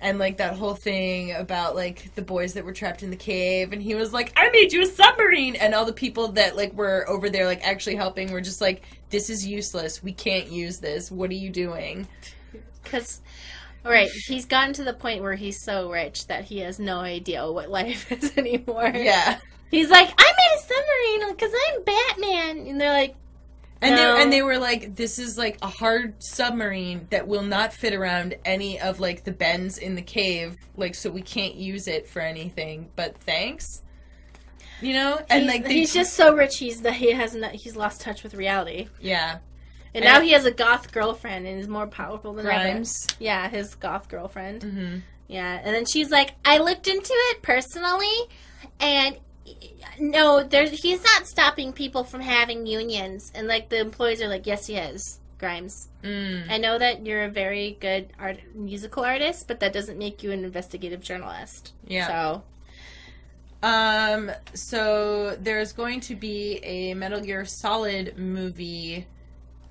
[0.00, 3.72] And like that whole thing about like the boys that were trapped in the cave,
[3.72, 6.74] and he was like, "I made you a submarine," and all the people that like
[6.74, 10.02] were over there like actually helping were just like, "This is useless.
[10.02, 11.10] We can't use this.
[11.10, 12.06] What are you doing?"
[12.84, 13.20] Cuz
[13.86, 16.98] all right, he's gotten to the point where he's so rich that he has no
[16.98, 18.90] idea what life is anymore.
[18.92, 19.38] Yeah.
[19.70, 22.66] He's like, I made a submarine because I'm Batman.
[22.66, 23.14] And they're like,
[23.82, 24.16] And No.
[24.16, 27.92] they and they were like, "This is like a hard submarine that will not fit
[27.92, 32.08] around any of like the bends in the cave, like so we can't use it
[32.08, 32.90] for anything.
[32.96, 33.82] But thanks."
[34.80, 37.76] You know, and he's, like he's just so rich he's that he has not, he's
[37.76, 38.88] lost touch with reality.
[39.00, 39.38] yeah,
[39.94, 43.06] And And- now he has a goth girlfriend and is more powerful than Grimes.
[43.10, 43.16] ever.
[43.18, 44.62] Yeah, his goth girlfriend.
[44.62, 44.96] hmm
[45.28, 48.06] Yeah, and then she's like, I looked into it personally,
[48.78, 49.16] and
[49.98, 53.32] no, there's he's not stopping people from having unions.
[53.34, 55.88] And like the employees are like, yes, he is, Grimes.
[56.02, 56.50] Mm.
[56.50, 60.32] I know that you're a very good art musical artist, but that doesn't make you
[60.32, 61.72] an investigative journalist.
[61.86, 62.06] Yeah.
[62.06, 62.42] So
[63.62, 64.30] Um.
[64.54, 69.06] So there's going to be a Metal Gear Solid movie.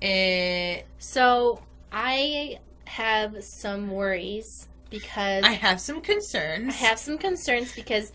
[0.02, 6.74] Eh, so I have some worries because I have some concerns.
[6.74, 8.12] I have some concerns because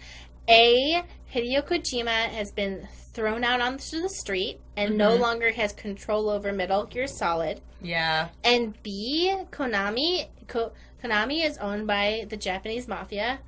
[0.48, 1.04] A,
[1.34, 5.20] Hideo Kojima has been thrown out onto the street and no Mhm.
[5.20, 7.62] longer has control over Metal Gear Solid.
[7.82, 8.30] Yeah.
[8.44, 10.72] And B, Konami Ko,
[11.04, 13.40] Konami is owned by the Japanese mafia.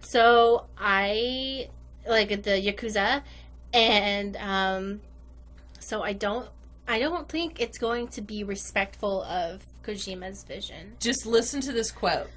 [0.00, 1.68] So I
[2.06, 3.22] like the Yakuza
[3.72, 5.00] and um
[5.78, 6.48] so I don't
[6.88, 10.96] I don't think it's going to be respectful of Kojima's vision.
[11.00, 12.28] Just listen to this quote.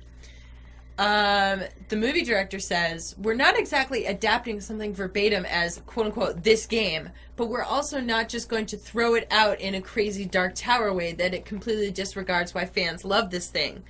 [0.97, 6.65] Um, the movie director says, We're not exactly adapting something verbatim as quote unquote this
[6.65, 10.55] game, but we're also not just going to throw it out in a crazy Dark
[10.55, 13.83] Tower way that it completely disregards why fans love this thing.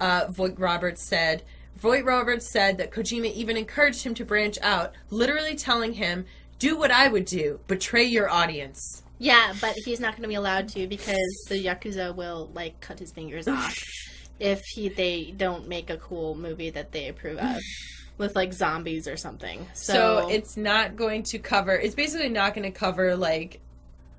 [0.00, 1.42] Uh, Vogt-Roberts said,
[1.76, 6.24] Vogt-Roberts said that Kojima even encouraged him to branch out, literally telling him,
[6.58, 9.02] Do what I would do, betray your audience.
[9.18, 12.98] Yeah, but he's not going to be allowed to because the yakuza will like cut
[12.98, 13.78] his fingers off
[14.38, 17.60] if he they don't make a cool movie that they approve of
[18.18, 19.66] with like zombies or something.
[19.74, 21.72] So, So, it's not going to cover.
[21.74, 23.60] It's basically not going to cover like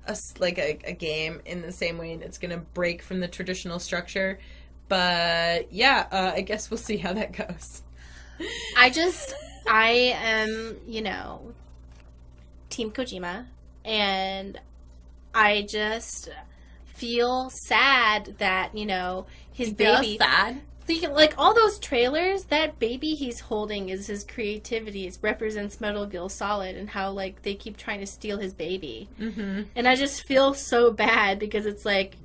[0.06, 3.20] a like a, a game in the same way, and it's going to break from
[3.20, 4.38] the traditional structure.
[4.88, 7.82] But yeah, uh, I guess we'll see how that goes.
[8.76, 9.34] I just
[9.68, 11.52] I am you know
[12.70, 13.46] Team Kojima
[13.84, 14.60] and
[15.34, 16.30] I just
[16.86, 19.26] feel sad that you know
[19.58, 20.54] his baby sad.
[20.54, 20.62] Like-
[21.10, 25.06] like all those trailers, that baby he's holding is his creativity.
[25.06, 29.06] It represents Metal Gear Solid and how like they keep trying to steal his baby.
[29.20, 29.64] Mm-hmm.
[29.76, 32.16] And I just feel so bad because it's like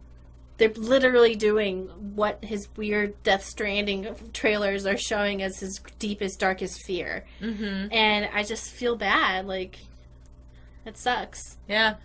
[0.57, 6.85] they're literally doing what his weird Death Stranding trailers are showing as his deepest, darkest
[6.85, 7.25] fear.
[7.41, 7.91] Mm-hmm.
[7.91, 9.45] And I just feel bad.
[9.45, 9.77] Like,
[10.85, 11.57] it sucks.
[11.67, 11.95] Yeah.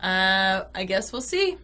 [0.00, 1.58] Uh, I guess we'll see.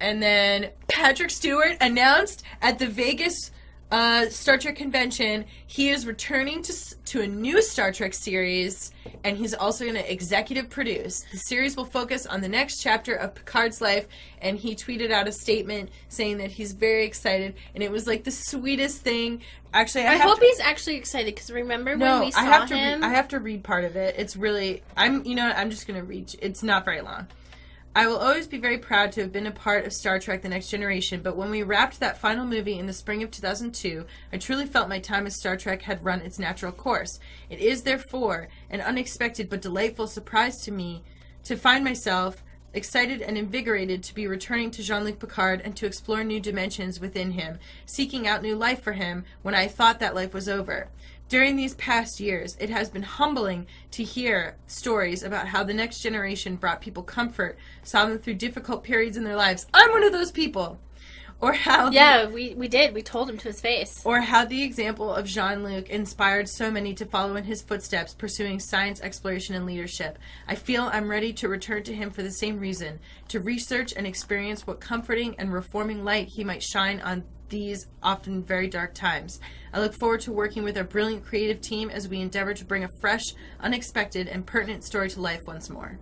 [0.00, 3.50] And then Patrick Stewart announced at the Vegas
[3.90, 6.72] uh, Star Trek convention he is returning to
[7.04, 8.90] to a new Star Trek series,
[9.22, 11.24] and he's also going to executive produce.
[11.30, 14.08] The series will focus on the next chapter of Picard's life,
[14.40, 18.24] and he tweeted out a statement saying that he's very excited, and it was like
[18.24, 19.42] the sweetest thing.
[19.72, 22.44] Actually, I, I hope to- he's actually excited because remember no, when we saw I
[22.44, 22.76] have to.
[22.76, 23.00] him?
[23.00, 24.16] Re- I have to read part of it.
[24.18, 24.82] It's really.
[24.96, 25.24] I'm.
[25.24, 25.52] You know.
[25.54, 26.34] I'm just gonna read.
[26.40, 27.28] It's not very long.
[27.96, 30.48] I will always be very proud to have been a part of Star Trek: The
[30.48, 31.20] Next Generation.
[31.22, 34.88] But when we wrapped that final movie in the spring of 2002, I truly felt
[34.88, 37.20] my time as Star Trek had run its natural course.
[37.48, 41.04] It is therefore an unexpected but delightful surprise to me
[41.44, 42.42] to find myself
[42.72, 46.98] excited and invigorated to be returning to Jean Luc Picard and to explore new dimensions
[46.98, 50.88] within him, seeking out new life for him when I thought that life was over.
[51.28, 56.00] During these past years, it has been humbling to hear stories about how the next
[56.00, 59.66] generation brought people comfort, saw them through difficult periods in their lives.
[59.72, 60.78] I'm one of those people.
[61.40, 62.94] Or how the- yeah, we, we did.
[62.94, 64.00] We told him to his face.
[64.04, 68.14] or how the example of Jean Luc inspired so many to follow in his footsteps,
[68.14, 70.18] pursuing science exploration and leadership.
[70.46, 74.06] I feel I'm ready to return to him for the same reason to research and
[74.06, 79.40] experience what comforting and reforming light he might shine on these often very dark times.
[79.72, 82.84] I look forward to working with our brilliant creative team as we endeavor to bring
[82.84, 85.98] a fresh, unexpected, and pertinent story to life once more.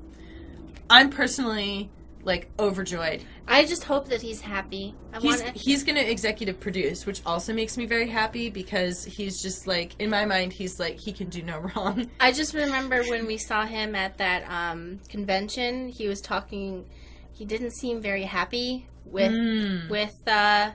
[0.88, 1.90] I'm personally
[2.24, 4.94] like overjoyed I just hope that he's happy.
[5.12, 9.42] I he's want he's gonna executive produce, which also makes me very happy because he's
[9.42, 12.08] just like in my mind he's like he can do no wrong.
[12.20, 16.88] I just remember when we saw him at that um, convention, he was talking.
[17.32, 19.90] He didn't seem very happy with Mm.
[19.90, 20.70] with uh,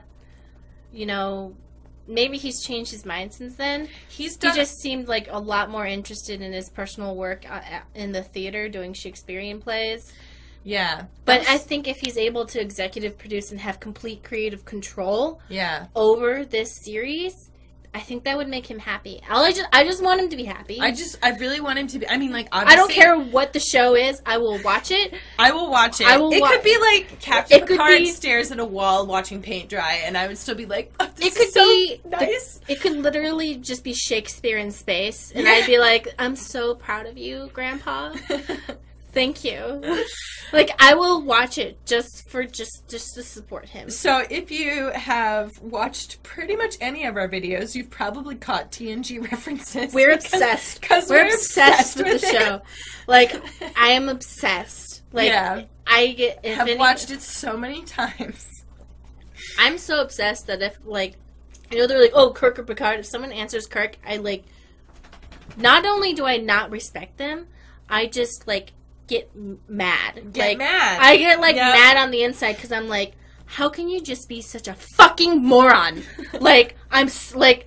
[0.98, 1.54] you know.
[2.10, 3.86] Maybe he's changed his mind since then.
[4.08, 7.60] He's He done just seemed like a lot more interested in his personal work uh,
[7.94, 10.10] in the theater, doing Shakespearean plays.
[10.64, 15.40] yeah, But I think if he's able to executive produce and have complete creative control
[15.50, 17.50] yeah, over this series,
[17.94, 19.20] I think that would make him happy.
[19.30, 20.78] All I just I just want him to be happy.
[20.80, 22.08] I just I really want him to be.
[22.08, 24.20] I mean, like I don't care what the show is.
[24.26, 25.14] I will watch it.
[25.38, 26.06] I will watch it.
[26.06, 29.06] I will it wa- could be like Captain It Picard be- stares at a wall
[29.06, 31.64] watching paint dry, and I would still be like, oh, this It could is so
[31.64, 32.60] be the- nice.
[32.68, 35.52] It could literally just be Shakespeare in space, and Yeah.
[35.54, 38.14] I'd be like, "I'm so proud of you, Grandpa.
[39.18, 40.04] Thank you."
[40.52, 43.90] like I will watch it just for just just to support him.
[43.90, 49.20] So, if you have watched pretty much any of our videos, you've probably caught TNG
[49.30, 49.92] references.
[49.92, 50.80] We're because- obsessed.
[50.80, 52.32] Because We're, obsessed, with, the it.
[52.32, 52.62] show.
[53.06, 53.34] Like
[53.76, 55.02] I am obsessed.
[55.12, 58.46] Like yeah, I get have any- watched it so many times.
[59.58, 61.14] I'm so obsessed that if like
[61.70, 64.44] you know they're like oh Kirk or Picard if someone answers Kirk I like
[65.56, 67.46] not only do I not respect them
[67.88, 68.72] I just like
[69.08, 69.30] get
[69.68, 70.98] mad Get like mad.
[71.00, 71.74] I get like Yep.
[71.74, 73.14] mad on the inside because I'm like
[73.46, 76.02] how can you just be such a fucking moron
[76.40, 77.66] like I'm like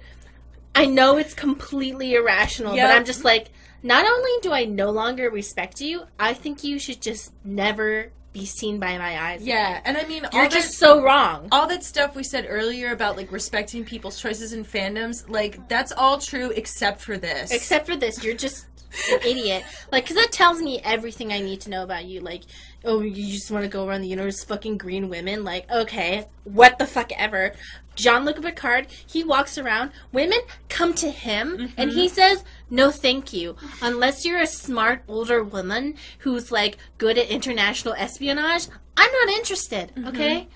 [0.73, 2.87] I know it's completely irrational Yep.
[2.89, 3.49] but I'm just like
[3.83, 8.45] not only do I no longer respect you I think you should just never be
[8.45, 12.15] seen by my eyes yeah, and I mean, you're just so wrong all that stuff
[12.15, 17.01] we said earlier about like respecting people's choices and fandoms, like that's all true except
[17.01, 17.51] for this.
[17.51, 18.67] Except for this, you're just
[19.11, 19.63] an idiot.
[19.91, 22.21] Like, because that tells me everything I need to know about you.
[22.21, 22.43] Like,
[22.83, 25.43] oh, you just want to go around the universe fucking green women.
[25.43, 27.53] Like, okay, what the fuck ever.
[27.95, 30.39] John Luc Picard, he walks around, women
[30.69, 32.15] come to him, and he mm-hmm.
[32.15, 33.57] says, no thank you.
[33.81, 39.91] Unless you're a smart older woman who's, like, good at international espionage, I'm not interested,
[39.93, 40.07] mm-hmm.
[40.07, 40.47] okay?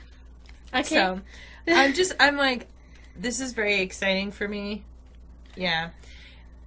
[0.74, 0.84] Okay.
[0.84, 1.22] So,
[1.68, 2.68] I'm just, I'm like,
[3.18, 4.84] this is very exciting for me.
[5.56, 5.90] Yeah.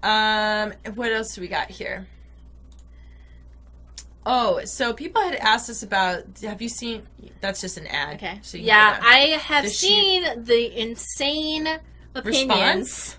[0.02, 2.06] Um, what else do we got here?
[4.26, 6.24] Oh, so people had asked us about.
[6.42, 7.02] Have you seen?
[7.40, 8.16] That's just an ad.
[8.16, 8.40] Okay.
[8.42, 11.66] So you yeah, I have she- seen the insane
[12.14, 12.46] opinions.
[12.48, 13.16] response.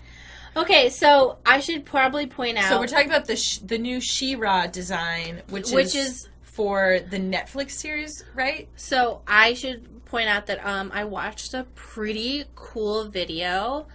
[0.56, 4.00] Okay, so I should probably point out, So we're talking about the sh- the new
[4.00, 8.68] She-Ra design, which which is, is for the Netflix series, right?
[8.74, 13.86] so I should point out that um I watched a pretty cool video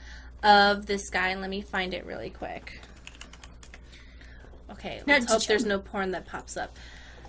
[0.45, 1.35] of this guy.
[1.35, 2.79] Let me find it really quick.
[4.71, 6.77] Okay, let's did hope you- there's no porn that pops up.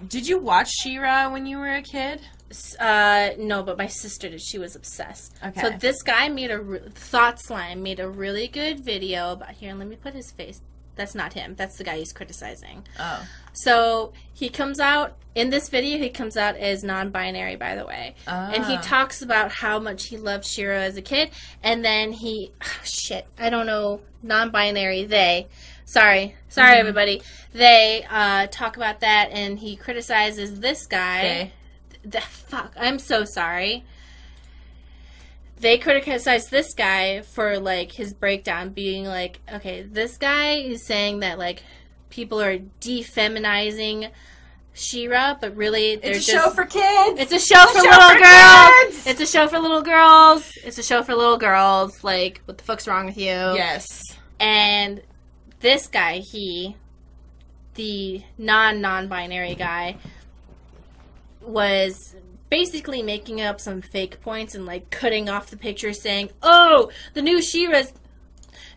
[0.08, 2.20] Did you watch She-Ra when you were a kid?
[2.78, 4.40] Uh, no, but my sister did.
[4.42, 5.34] She was obsessed.
[5.44, 5.60] Okay.
[5.60, 9.74] So this guy made a re- thought slime made a really good video about here.
[9.74, 10.60] Let me put his face.
[10.96, 11.54] That's not him.
[11.56, 12.84] That's the guy he's criticizing.
[12.98, 13.24] Oh.
[13.52, 15.98] So he comes out in this video.
[15.98, 18.80] He comes out as non-binary, by the way, and he Ah.
[18.82, 21.30] talks about how much he loved She-Ra as a kid.
[21.62, 22.52] And then he,
[22.84, 25.04] shit, I don't know, non-binary.
[25.04, 25.46] They,
[25.84, 26.80] sorry, sorry, Mhm.
[26.80, 27.22] everybody.
[27.52, 31.18] They uh, talk about that, and he criticizes this guy.
[31.18, 31.52] Okay.
[32.04, 33.84] The fuck, I'm so sorry.
[35.58, 41.20] They criticized this guy for like his breakdown being like, okay, this guy is saying
[41.20, 41.62] that like
[42.10, 44.10] people are defeminizing
[44.74, 47.18] She-Ra, but really they're It's a just show for kids.
[47.20, 48.70] it's a show for a show little for girls.
[48.82, 49.06] kids!
[49.06, 50.52] It's a show for little girls.
[50.64, 52.04] It's a show for little girls.
[52.04, 53.24] Like, what the fuck's wrong with you?
[53.24, 53.88] yes.
[54.38, 55.00] And
[55.60, 56.76] this guy, he,
[57.74, 59.96] the non non binary guy,
[61.40, 62.14] was
[62.56, 67.20] basically making up some fake points and like cutting off the picture saying, oh, the
[67.20, 67.92] new She-Ra's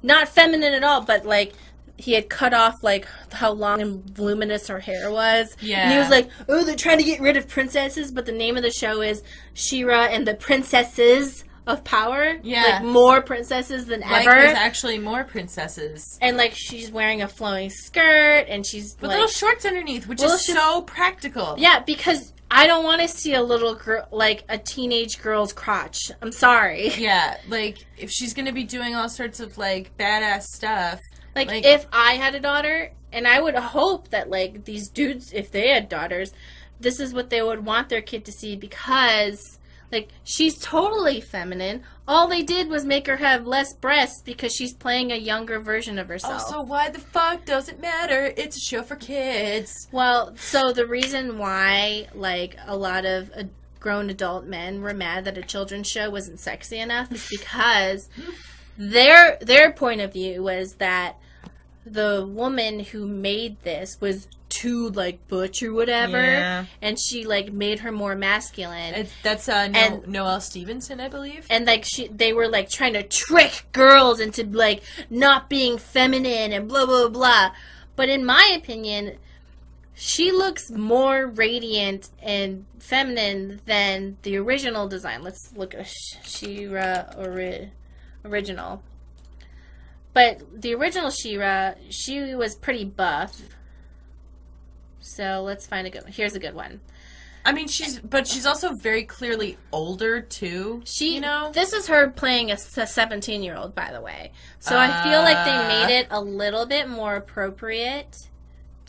[0.03, 1.53] not feminine at all, but like
[1.95, 5.55] he had cut off like how long and voluminous her hair was.
[5.61, 8.57] And he was like, oh, they're trying to get rid of princesses, but the name
[8.57, 9.23] of the show is
[9.53, 12.38] She-Ra and the Princesses of Power.
[12.43, 12.63] Yeah.
[12.63, 14.41] Like more princesses than Like ever.
[14.41, 16.17] there's actually more princesses.
[16.21, 20.21] and like she's wearing a flowing skirt and she's With like little shorts underneath, which
[20.21, 21.55] is so practical.
[21.57, 26.12] yeah because i don't want to see a little girl like a teenage girl's crotch
[26.22, 31.00] i'm sorry Yeah, like if she's gonna be doing all sorts of like badass stuff.
[31.36, 35.32] like, Like- if i had a daughter and i would hope that like these dudes
[35.34, 36.34] if they had daughters
[36.80, 39.59] this is what they would want their kid to see because
[39.91, 44.73] like she's totally feminine all they did was make her have less breasts because she's
[44.73, 48.33] playing a younger version of herself Also, why the fuck does it matter?
[48.35, 49.87] It's a show for kids.
[49.91, 53.43] Well, so the reason why, like, a lot of uh,
[53.79, 58.09] grown adult men were mad that a children's show wasn't sexy enough is because
[58.77, 61.17] their their point of view was that
[61.86, 66.65] the woman who made this was too like butch or whatever, Yeah.
[66.82, 68.95] and she like made her more masculine.
[68.95, 71.45] It's, that's uh, no- And- Noelle Stevenson, I believe.
[71.49, 76.51] and like she they were like trying to trick girls into like not being feminine
[76.51, 77.51] and blah blah blah
[77.95, 79.17] but in my opinion
[79.93, 85.88] she looks more radiant and feminine than the original design let's look at
[86.23, 87.71] She-Ra ori-
[88.25, 88.82] original
[90.14, 93.41] but the original She-Ra she was pretty buff
[94.99, 96.82] so let's find a good one here's a good one
[97.45, 100.82] I mean, she's but she's also very clearly older too.
[100.86, 104.34] She, you know, this is her playing a seventeen-year-old, by the way.
[104.60, 105.68] So I feel like they Ah.
[105.88, 108.14] made it a little bit more appropriate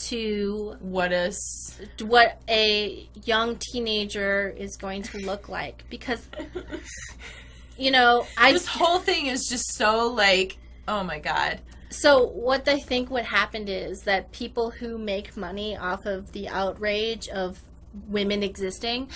[0.08, 6.20] to what a s- what a young teenager is going to look like because
[7.78, 10.58] you know I this whole thing is just so like,
[10.90, 11.60] oh my god.
[11.88, 16.48] so what I think what happened is that people who make money off of the
[16.48, 17.60] outrage of
[18.08, 19.08] women existing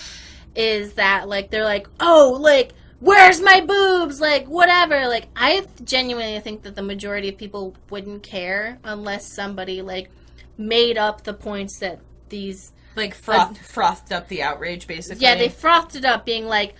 [0.55, 6.39] is that like they're like oh like where's my boobs like whatever like I genuinely
[6.39, 10.09] think that the majority of people wouldn't care unless somebody like
[10.57, 11.99] made up the points that
[12.29, 15.21] these Like uh, frothed, frothed up the outrage, basically.
[15.23, 16.75] yeah they frothed it up being like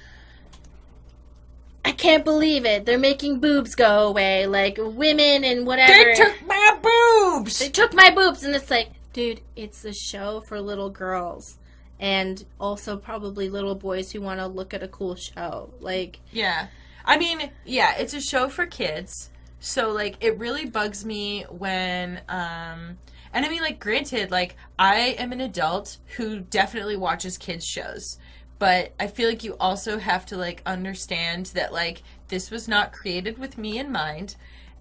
[1.86, 2.86] I can't believe it.
[2.86, 4.48] They're making boobs go away.
[4.48, 5.94] Like women and whatever.
[5.94, 7.60] They took my boobs.
[7.60, 11.60] They took my boobs, and it's like, dude, it's a show for little girls,
[12.00, 15.70] and also probably little boys who want to look at a cool show.
[15.80, 16.68] Like, Yeah.
[17.06, 19.30] I mean, yeah, it's a show for kids.
[19.60, 22.98] So like it really bugs me when um
[23.34, 28.18] and I mean like granted like I am an adult who definitely watches kids shows.
[28.58, 32.94] But I feel like you also have to like understand that like this was not
[32.94, 34.36] created with me in mind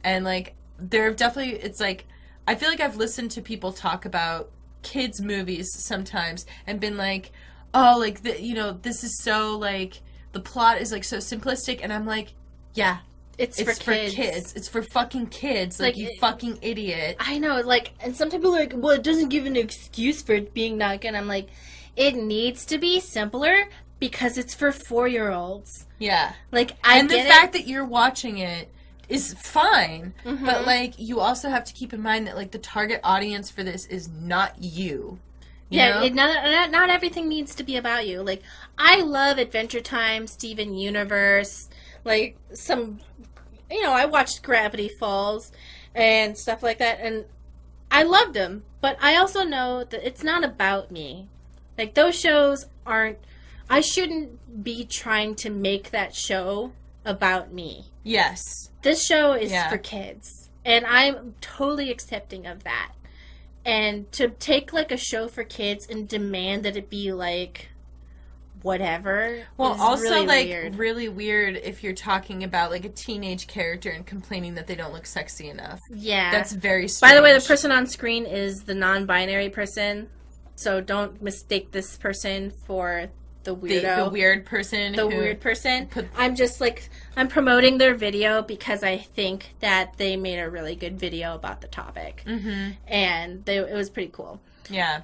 [0.05, 2.07] and like there have definitely it's like
[2.47, 4.51] I feel like I've listened to people talk about
[4.83, 7.33] kids movies sometimes and been like
[7.73, 10.01] oh like the, you know this is so like
[10.33, 12.35] the plot is like so simplistic and i'm like
[12.75, 12.99] yeah
[13.39, 14.53] it's, it's for, kids.
[14.55, 18.31] it's for fucking kids like, Like, you it- fucking idiot I know, like, and some
[18.31, 21.15] people are like, well, it doesn't give an excuse for it being not good.
[21.17, 21.49] I'm like,
[21.97, 23.69] it needs to be simpler
[24.01, 25.87] because it's for four year olds.
[25.99, 28.71] yeah Like, I and the fact that you're watching it
[29.09, 30.45] is fine Mhm.
[30.47, 33.63] but like you also have to keep in mind that like the target audience for
[33.63, 35.19] this is not you
[35.71, 38.23] you yeah, it, not not everything needs to be about you.
[38.23, 38.43] Like,
[38.79, 41.69] I love Adventure Time, Steven Universe,
[42.05, 43.01] like some,
[43.71, 45.51] you know, I watched Gravity Falls
[45.95, 47.25] and stuff like that, and
[47.91, 48.65] I loved them.
[48.83, 51.29] But I also know that it's not about me.
[51.79, 53.19] Like those shows aren't.
[53.69, 56.73] I shouldn't be trying to make that show
[57.05, 57.87] about me.
[58.03, 59.69] yes This show is Yeah.
[59.71, 62.93] for kids, and I'm totally accepting of that.
[63.67, 67.69] And to take like a show for kids and demand that it be like
[68.63, 69.45] whatever.
[69.59, 70.77] well also really like weird.
[70.77, 74.93] really weird if you're talking about like a teenage character and complaining that they don't
[74.95, 76.31] look sexy enough yeah.
[76.31, 77.11] that's very strange.
[77.13, 80.09] By the way, the person on screen is the non-binary person,
[80.57, 83.09] so don't mistake this person for
[83.45, 84.93] the the, weirdo, the weird person.
[84.95, 85.87] the weird person.
[85.87, 90.49] put- I'm just like I'm promoting their video because I think that they made a
[90.49, 94.41] really good video about the topic, hmm and they, it was pretty cool.
[94.71, 95.03] Yeah.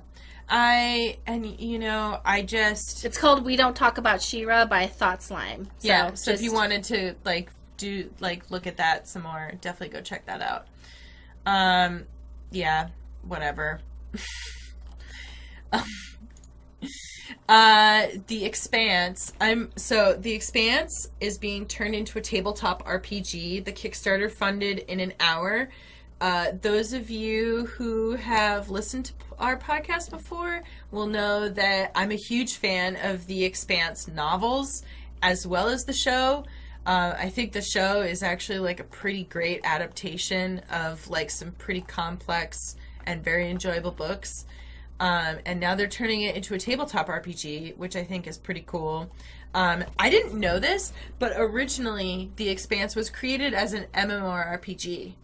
[0.52, 5.22] I and you know I just It's called "We Don't Talk About She-Ra" by Thought
[5.22, 5.66] Slime.
[5.78, 6.14] So yeah.
[6.14, 10.00] So if you wanted to like do like look at that some more, definitely go
[10.02, 10.66] check that out.
[11.46, 12.04] Um,
[12.50, 12.88] yeah,
[13.22, 13.80] whatever.
[17.48, 19.32] Uh, the Expanse.
[19.40, 23.64] I'm so the Expanse is being turned into a tabletop RPG.
[23.64, 25.68] The Kickstarter funded in an hour.
[26.20, 30.62] Uh, those of you who have listened to our podcast before
[30.92, 34.84] will know that I'm a huge fan of the Expanse novels
[35.20, 36.44] as well as the show.
[36.86, 41.50] Uh, I think the show is actually like a pretty great adaptation of like some
[41.52, 44.46] pretty complex and very enjoyable books.
[45.00, 48.62] Um, and now they're turning it into a tabletop RPG, which I think is pretty
[48.66, 49.10] cool.
[49.54, 55.14] Um, I didn't know this, but originally The Expanse was created as an MMORPG,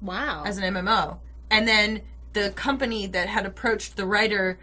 [0.00, 1.18] wow, as an MMO.
[1.50, 2.02] And then
[2.32, 4.58] the company that had approached the writer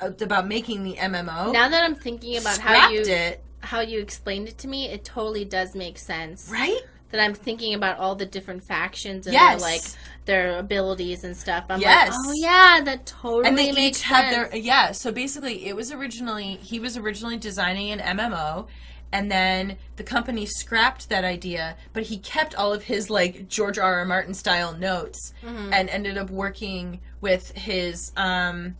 [0.00, 4.00] uh, about making the MMO now that I'm thinking about how you it, how you
[4.00, 6.48] explained it to me, it totally does make sense.
[6.50, 6.80] right?
[7.10, 9.60] That I'm thinking about all the different factions and Yes.
[9.62, 9.82] their like
[10.24, 11.64] their abilities and stuff.
[11.70, 12.10] I'm Yes.
[12.10, 14.50] like, oh yeah, that totally and they makes each had sense.
[14.50, 18.66] their yeah so basically it was originally he was originally designing an mmo
[19.12, 23.78] and then the company scrapped that idea but he kept all of his like george
[23.78, 25.72] r r martin style notes Mhm.
[25.72, 28.76] and ended up working with his um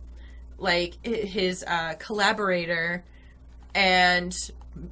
[0.57, 3.05] like his uh collaborator
[3.73, 4.35] and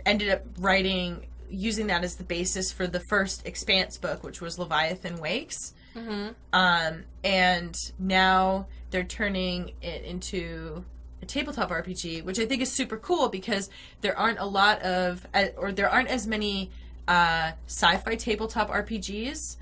[0.05, 1.25] ended up writing
[1.55, 6.35] using that as the basis for the first expanse book which was leviathan wakes Mhm.
[6.53, 10.83] um, and now they're turning it into
[11.21, 13.69] a tabletop RPG, which I think is super cool because
[14.01, 16.69] there aren't a lot of, uh, or there aren't as many
[17.07, 19.55] uh, sci-fi tabletop RPGs,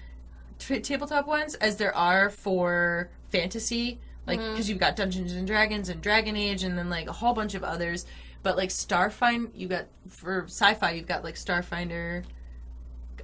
[0.59, 3.99] t- tabletop ones, as there are for fantasy.
[4.25, 7.33] Like, because you've got Dungeons and Dragons and Dragon Age, and then like a whole
[7.33, 8.05] bunch of others.
[8.43, 12.25] But like Starfinder, you got for sci-fi, you've got like Starfinder.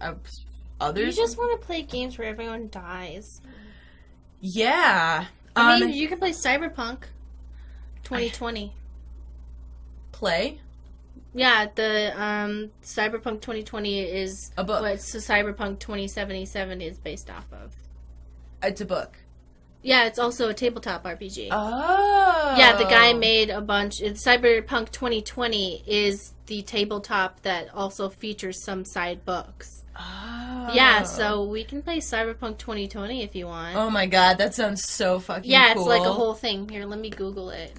[0.02, 0.14] Uh,
[0.80, 3.42] others, You just want to play games where everyone dies.
[4.40, 5.26] yeah.
[5.56, 7.04] I Um, mean, you can play Cyberpunk
[8.04, 8.74] 2020.
[10.12, 10.60] play
[11.34, 14.82] Yeah, the um, Cyberpunk 2020 is a book.
[14.82, 17.76] what Cyberpunk 2077 is based off of.
[18.64, 19.19] It's a book.
[19.82, 21.50] Yeah, it's also a tabletop RPG.
[21.52, 22.56] Oh.
[22.58, 24.02] Yeah, the guy made a bunch.
[24.02, 29.86] It's Cyberpunk 2020 is the tabletop that also features some side books.
[29.98, 30.72] Oh.
[30.74, 33.76] Yeah, so we can play Cyberpunk 2020 if you want.
[33.78, 35.52] Oh my god, that sounds so fucking cool.
[35.52, 35.84] yeah, cool.
[35.84, 36.68] it's like a whole thing.
[36.68, 37.74] Here, let me Google it.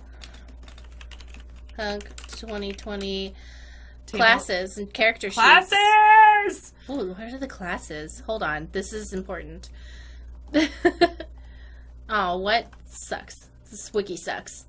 [1.76, 3.34] Punk 2020
[4.06, 5.34] Table- classes and character sheets.
[5.36, 6.72] classes.
[6.88, 8.22] Ooh, what are the classes?
[8.26, 9.68] Hold on, this is important.
[12.10, 13.48] oh, what sucks?
[13.70, 14.66] This wiki sucks.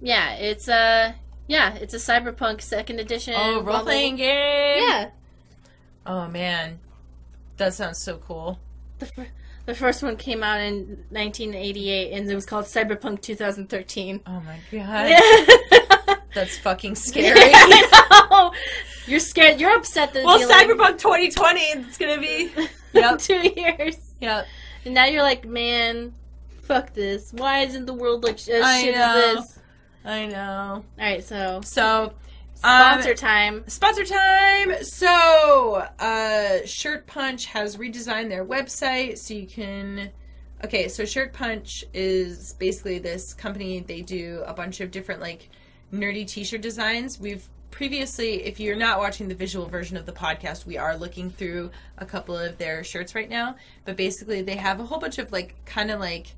[0.00, 1.14] Yeah, it's a
[1.48, 3.34] yeah, it's a Cyberpunk Second Edition.
[3.36, 4.82] Oh, role playing game.
[4.88, 5.10] Yeah,
[6.06, 6.78] Oh man,
[7.56, 8.58] that sounds so cool.
[8.98, 9.28] the fir-
[9.66, 14.20] the first one came out in 1988, and it was called Cyberpunk 2013.
[14.26, 16.16] Oh my god, Yeah.
[16.34, 17.38] that's fucking scary.
[17.52, 18.52] I know.
[19.06, 19.60] You're scared.
[19.60, 22.50] You're upset that well, you, like, Cyberpunk 2020, it's gonna be.
[22.92, 23.18] Yep.
[23.20, 23.96] two years.
[24.20, 24.46] Yep.
[24.84, 26.14] And now you're like, man,
[26.62, 27.32] fuck this.
[27.32, 29.34] Why isn't the world like as I shit know.
[29.36, 29.58] as this?
[30.04, 30.84] I know.
[30.98, 32.14] All right, so So
[32.54, 33.64] sponsor time.
[33.66, 34.82] Sponsor time!
[34.82, 40.10] So, uh, Shirt Punch has redesigned their website so you can.
[40.62, 43.80] Okay, so Shirt Punch is basically this company.
[43.80, 45.48] They do a bunch of different, like,
[45.92, 47.18] nerdy t shirt designs.
[47.18, 51.30] We've previously, if you're not watching the visual version of the podcast, we are looking
[51.30, 53.56] through a couple of their shirts right now.
[53.84, 56.34] But basically, they have a whole bunch of, like, kind of like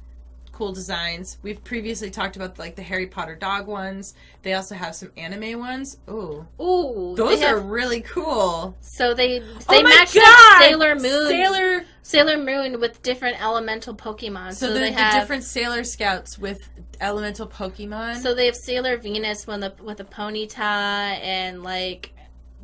[0.52, 1.38] cool designs.
[1.42, 4.14] We've previously talked about like the Harry Potter dog ones.
[4.42, 5.98] They also have some anime ones.
[6.08, 8.76] Ooh, Ooh, those they are have- really cool.
[8.80, 11.84] so they oh they oh matched up Sailor Moon, Sailor.
[12.02, 14.52] Sailor Moon with different elemental Pokemon.
[14.52, 16.68] So, So, they the have different Sailor Scouts with
[17.00, 18.16] elemental Pokemon.
[18.18, 22.12] so they have Sailor Venus with a with a ponyta and like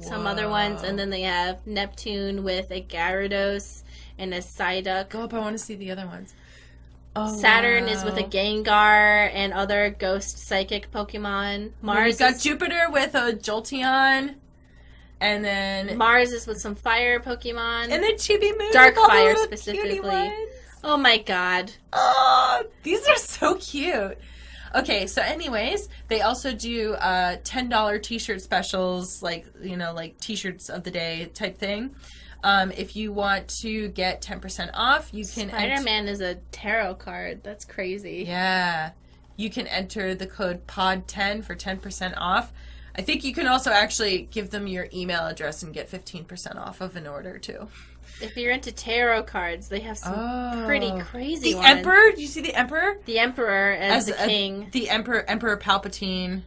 [0.00, 3.82] some other ones, and then they have Neptune with a Gyarados
[4.16, 5.08] and a Psyduck.
[5.08, 5.34] go up.
[5.34, 6.34] I want to see the other ones.
[7.20, 8.28] Oh, Saturn is with a wow.
[8.28, 11.72] Gengar and other ghost psychic Pokemon.
[11.82, 14.36] Mars got is, Jupiter with a Jolteon,
[15.20, 17.84] and then Mars is with some fire Pokemon.
[17.90, 18.72] and then Chibi Moon.
[18.72, 20.32] Dark Fire specifically.
[20.84, 21.72] oh my god.
[21.92, 24.18] Oh, these are so cute.
[24.74, 30.20] Okay, so anyways, they also do uh, ten dollar T-shirt specials, like you know, like
[30.20, 31.94] T-shirts of the day type thing.
[32.44, 35.50] Um, if you want to get ten percent off, you can.
[35.50, 37.42] ent- Spider Man is a tarot card.
[37.42, 38.24] That's crazy.
[38.26, 38.92] yeah,
[39.36, 42.52] you can enter the code POD10 for ten percent off.
[42.96, 46.58] I think you can also actually give them your email address and get fifteen percent
[46.58, 47.68] off of an order too.
[48.20, 51.68] If you're into tarot cards, they have some Oh, pretty crazy The ones.
[51.68, 52.12] Emperor?
[52.16, 52.98] Do you see the Emperor?
[53.04, 54.68] The Emperor as, the a- king.
[54.72, 56.42] the Emperor, Emperor Palpatine,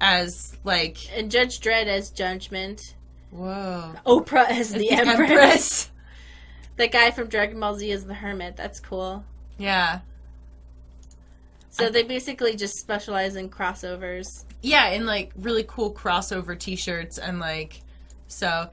[0.00, 2.94] as like And Judge Dredd as Judgment.
[3.30, 3.94] Whoa.
[4.06, 5.20] Oprah as the, The Empress.
[5.30, 5.90] Empress.
[6.76, 8.54] The guy from Dragon Ball Z is the Hermit.
[8.56, 9.24] That's cool.
[9.58, 9.98] Yeah.
[11.70, 14.44] So they basically just specialize in crossovers.
[14.62, 17.80] Yeah, in like really cool crossover t-shirts and like
[18.28, 18.68] so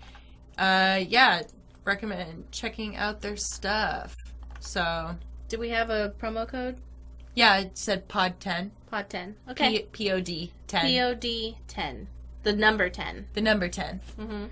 [0.60, 1.42] uh yeah,
[1.84, 4.16] recommend checking out their stuff.
[4.60, 5.16] So,
[5.50, 6.78] Do we have a promo code?
[7.36, 8.72] yeah, it said pod 10.
[8.90, 9.36] Pod 10.
[9.50, 9.88] Okay.
[9.92, 11.16] P- POD 10.
[11.16, 12.08] POD 10.
[12.46, 13.26] The number 10.
[13.34, 14.02] the number 10.
[14.20, 14.46] Mm-hmm.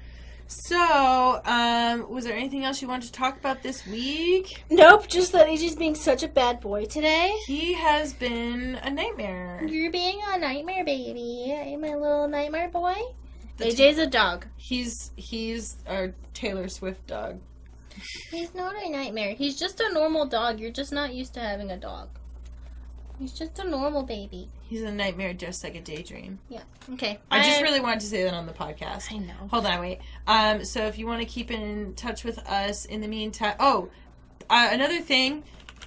[0.47, 4.63] So, um was there anything else you wanted to talk about this week?
[4.69, 7.31] Nope, just that AJ's being such a bad boy today.
[7.47, 9.63] He has been a nightmare.
[9.65, 11.55] You're being a nightmare baby.
[11.55, 12.95] I'm My little nightmare boy.
[13.57, 14.47] The AJ's a dog.
[14.57, 17.39] He's he's our Taylor Swift dog.
[18.31, 19.35] He's not a nightmare.
[19.35, 20.59] He's just a normal dog.
[20.59, 22.09] You're just not used to having a dog.
[23.19, 24.49] He's just a normal baby.
[24.73, 26.39] He's a nightmare just like a daydream.
[26.49, 26.63] Yeah.
[26.93, 27.19] Okay.
[27.29, 29.13] I just really wanted to say that on the podcast.
[29.13, 29.47] I know.
[29.51, 29.99] Hold on, wait.
[30.25, 33.91] Um, so if you want to keep in touch with us in the meantime, oh,
[34.49, 35.43] uh, another thing.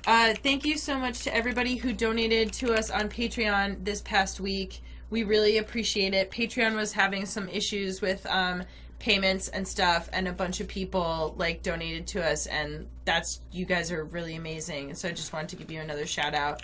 [0.06, 4.38] Uh, thank you so much to everybody who donated to us on Patreon this past
[4.38, 4.80] week.
[5.10, 6.30] We really appreciate it.
[6.30, 8.62] Patreon was having some issues with um,
[9.00, 13.64] payments and stuff, and a bunch of people like donated to us, and that's you
[13.64, 14.94] guys are really amazing.
[14.94, 16.62] So I just wanted to give you another shout out.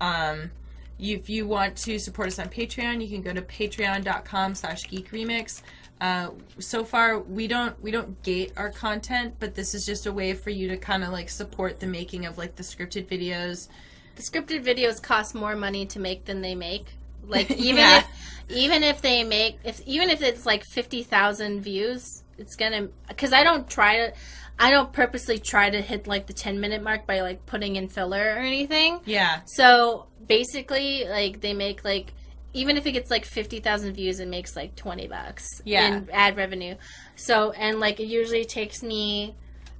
[0.00, 0.50] Um,
[0.98, 5.62] if you want to support us on Patreon, you can go to patreon.com slash geekremix.
[6.00, 10.12] Uh, so far, we don't we don't gate our content, but this is just a
[10.12, 13.68] way for you to kind of like support the making of like the scripted videos.
[14.16, 16.86] The scripted videos cost more money to make than they make.
[17.26, 17.98] Like even Yeah.
[17.98, 18.06] if
[18.48, 23.44] even if they make if even if it's like 50,000 views, it's to cuz I
[23.44, 24.12] don't try to
[24.58, 27.88] I don't purposely try to hit like the 10 minute mark by like putting in
[27.88, 29.00] filler or anything.
[29.04, 30.06] Yeah, So
[30.38, 32.12] basically, like they make like
[32.54, 35.96] even if it gets like fifty thousand views, it makes like twenty bucks Yeah.
[35.98, 36.74] in ad revenue.
[37.16, 39.34] So and like it usually takes me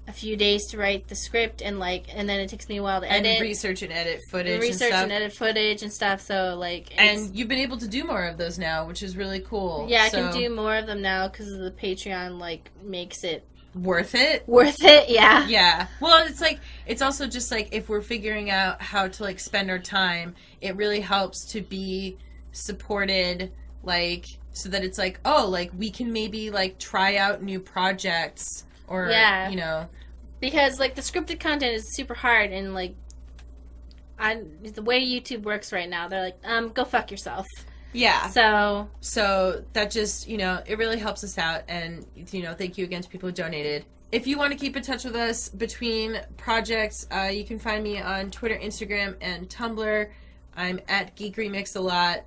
[0.08, 2.82] a few days to write the script and like and then it takes me a
[2.82, 5.02] while to and edit, research and edit footage research and stuff.
[5.04, 6.20] and edit footage and stuff.
[6.20, 9.16] So like it's, And you've been able to do more of those now, which is
[9.16, 9.86] really cool.
[9.88, 14.14] yeah, I can do more of them now because the Patreon like makes it worth
[14.14, 14.46] it.
[14.46, 15.08] worth it.
[15.08, 15.46] Yeah.
[15.46, 15.86] Yeah.
[16.00, 19.70] Well, it's like it's also just like if we're figuring out how to like spend
[19.70, 22.18] our time, it really helps to be
[22.52, 23.50] supported
[23.82, 28.64] like so that it's like, oh, like we can maybe like try out new projects
[28.86, 29.48] or Yeah.
[29.48, 29.88] you know.
[30.40, 32.94] because like the scripted content is super hard and like
[34.18, 37.46] I the way YouTube works right now, they're like, um, go fuck yourself.
[37.92, 38.28] Yeah.
[38.28, 41.62] So So that just, you know, it really helps us out.
[41.68, 43.84] And, you know, thank you again to people who donated.
[44.10, 47.82] If you want to keep in touch with us between projects, uh, you can find
[47.82, 50.10] me on Twitter, Instagram, and Tumblr.
[50.54, 52.24] I'm at Geek Remix a lot.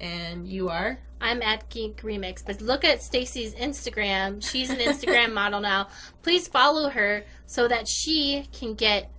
[0.00, 0.98] And you are?
[1.20, 4.46] I'm at Geek Remix, but look at Stacy's Instagram.
[4.46, 5.88] She's an Instagram model now.
[6.22, 9.10] Please follow her so that she can get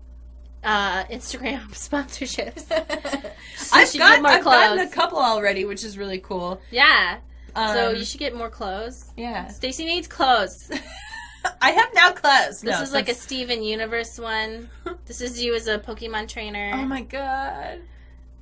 [0.67, 2.65] uh, Instagram sponsorships.
[3.57, 6.61] So I've, got, I've gotten a couple already, which is really cool.
[6.71, 7.17] Yeah.
[7.53, 9.11] so Um, you should get more clothes.
[9.17, 9.47] Yeah.
[9.47, 10.71] Stacy needs clothes.
[11.61, 12.61] I have now clothes.
[12.61, 14.69] This No, is like a Steven Universe one.
[15.05, 16.71] This is you as a Pokemon trainer.
[16.75, 17.81] Oh my god.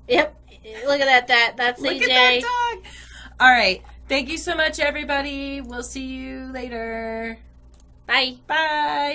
[0.10, 0.36] Yep.
[0.86, 1.28] Look at that.
[1.28, 2.02] That that's Look AJ.
[2.04, 2.84] at that dog.
[3.40, 3.82] All right.
[4.08, 5.62] Thank you so much, everybody.
[5.62, 7.40] We'll see you later.
[8.06, 8.36] Bye.
[8.48, 8.56] Bye.